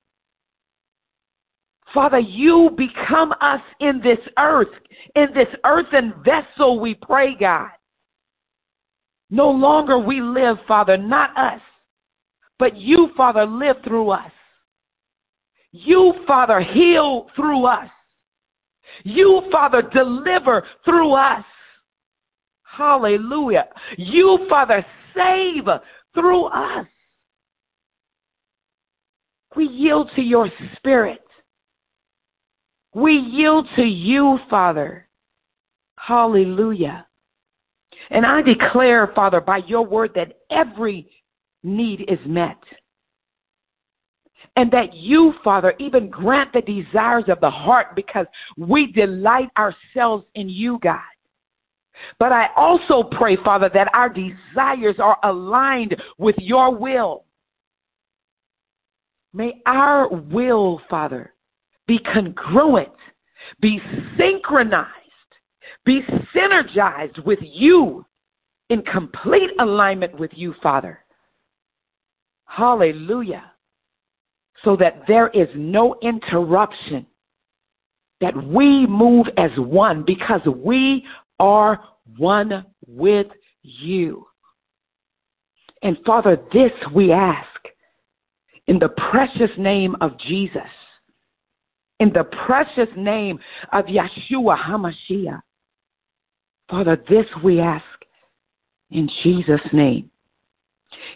Father, 1.92 2.18
you 2.18 2.70
become 2.76 3.32
us 3.40 3.60
in 3.80 4.00
this 4.02 4.18
earth, 4.38 4.68
in 5.14 5.28
this 5.32 5.48
earthen 5.64 6.12
vessel, 6.24 6.80
we 6.80 6.94
pray, 6.94 7.36
God. 7.38 7.70
No 9.30 9.50
longer 9.50 9.98
we 9.98 10.20
live, 10.20 10.58
Father, 10.68 10.96
not 10.96 11.36
us, 11.36 11.60
but 12.58 12.76
you, 12.76 13.10
Father, 13.16 13.44
live 13.46 13.76
through 13.84 14.10
us. 14.10 14.30
You, 15.72 16.14
Father, 16.26 16.60
heal 16.60 17.26
through 17.34 17.66
us. 17.66 17.90
You, 19.02 19.42
Father, 19.50 19.82
deliver 19.82 20.64
through 20.84 21.14
us. 21.14 21.44
Hallelujah. 22.62 23.66
You, 23.96 24.46
Father, 24.48 24.84
save 25.16 25.64
through 26.14 26.44
us. 26.46 26.86
We 29.56 29.66
yield 29.66 30.10
to 30.16 30.22
your 30.22 30.50
spirit. 30.76 31.22
We 32.94 33.14
yield 33.14 33.66
to 33.76 33.82
you, 33.82 34.38
Father. 34.48 35.08
Hallelujah. 35.96 37.06
And 38.10 38.26
I 38.26 38.42
declare, 38.42 39.12
Father, 39.14 39.40
by 39.40 39.58
your 39.66 39.84
word 39.84 40.12
that 40.14 40.40
every 40.50 41.10
need 41.62 42.04
is 42.08 42.18
met. 42.26 42.58
And 44.56 44.70
that 44.70 44.94
you, 44.94 45.34
Father, 45.42 45.74
even 45.80 46.10
grant 46.10 46.52
the 46.52 46.60
desires 46.60 47.24
of 47.28 47.40
the 47.40 47.50
heart 47.50 47.96
because 47.96 48.26
we 48.56 48.92
delight 48.92 49.48
ourselves 49.58 50.24
in 50.34 50.48
you, 50.48 50.78
God. 50.82 51.00
But 52.18 52.32
I 52.32 52.48
also 52.56 53.02
pray, 53.02 53.36
Father, 53.44 53.70
that 53.72 53.88
our 53.94 54.08
desires 54.08 54.96
are 54.98 55.18
aligned 55.24 55.96
with 56.18 56.36
your 56.38 56.74
will. 56.74 57.24
May 59.32 59.60
our 59.66 60.08
will, 60.08 60.80
Father, 60.88 61.34
be 61.86 61.98
congruent, 61.98 62.92
be 63.60 63.80
synchronized, 64.16 64.88
be 65.84 66.02
synergized 66.34 67.24
with 67.24 67.38
you 67.42 68.04
in 68.70 68.82
complete 68.82 69.50
alignment 69.60 70.18
with 70.18 70.30
you, 70.34 70.54
Father. 70.62 71.00
Hallelujah. 72.46 73.52
So 74.64 74.76
that 74.76 75.02
there 75.06 75.28
is 75.28 75.48
no 75.54 75.96
interruption, 76.02 77.06
that 78.20 78.34
we 78.34 78.86
move 78.86 79.26
as 79.36 79.50
one 79.56 80.04
because 80.06 80.40
we 80.46 81.04
are 81.38 81.80
one 82.16 82.64
with 82.86 83.26
you. 83.62 84.26
And 85.82 85.98
Father, 86.06 86.38
this 86.52 86.72
we 86.94 87.12
ask 87.12 87.46
in 88.66 88.78
the 88.78 88.88
precious 89.10 89.50
name 89.58 89.94
of 90.00 90.18
Jesus, 90.18 90.62
in 92.00 92.10
the 92.12 92.24
precious 92.46 92.88
name 92.96 93.38
of 93.72 93.84
Yeshua 93.84 94.56
HaMashiach. 94.56 95.42
Father, 96.68 97.02
this 97.08 97.26
we 97.42 97.60
ask 97.60 97.84
in 98.90 99.08
Jesus' 99.22 99.60
name. 99.72 100.10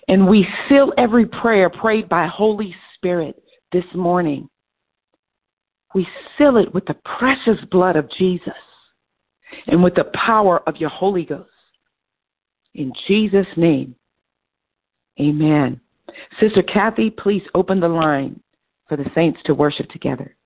And 0.09 0.27
we 0.27 0.47
seal 0.69 0.93
every 0.99 1.27
prayer 1.27 1.71
prayed 1.71 2.09
by 2.09 2.27
Holy 2.27 2.75
Spirit 2.95 3.41
this 3.73 3.85
morning. 3.95 4.49
We 5.95 6.07
seal 6.37 6.57
it 6.59 6.73
with 6.75 6.85
the 6.87 6.97
precious 7.19 7.65
blood 7.71 7.97
of 7.97 8.11
Jesus 8.19 8.53
and 9.67 9.83
with 9.83 9.95
the 9.95 10.11
power 10.15 10.61
of 10.69 10.77
your 10.77 10.91
Holy 10.91 11.25
Ghost. 11.25 11.49
In 12.75 12.93
Jesus' 13.07 13.47
name, 13.57 13.95
amen. 15.19 15.81
Sister 16.41 16.63
Kathy, 16.63 17.11
please 17.11 17.43
open 17.55 17.81
the 17.81 17.89
line 17.89 18.41
for 18.89 18.97
the 18.97 19.11
saints 19.15 19.41
to 19.47 19.55
worship 19.55 19.89
together. 19.91 20.37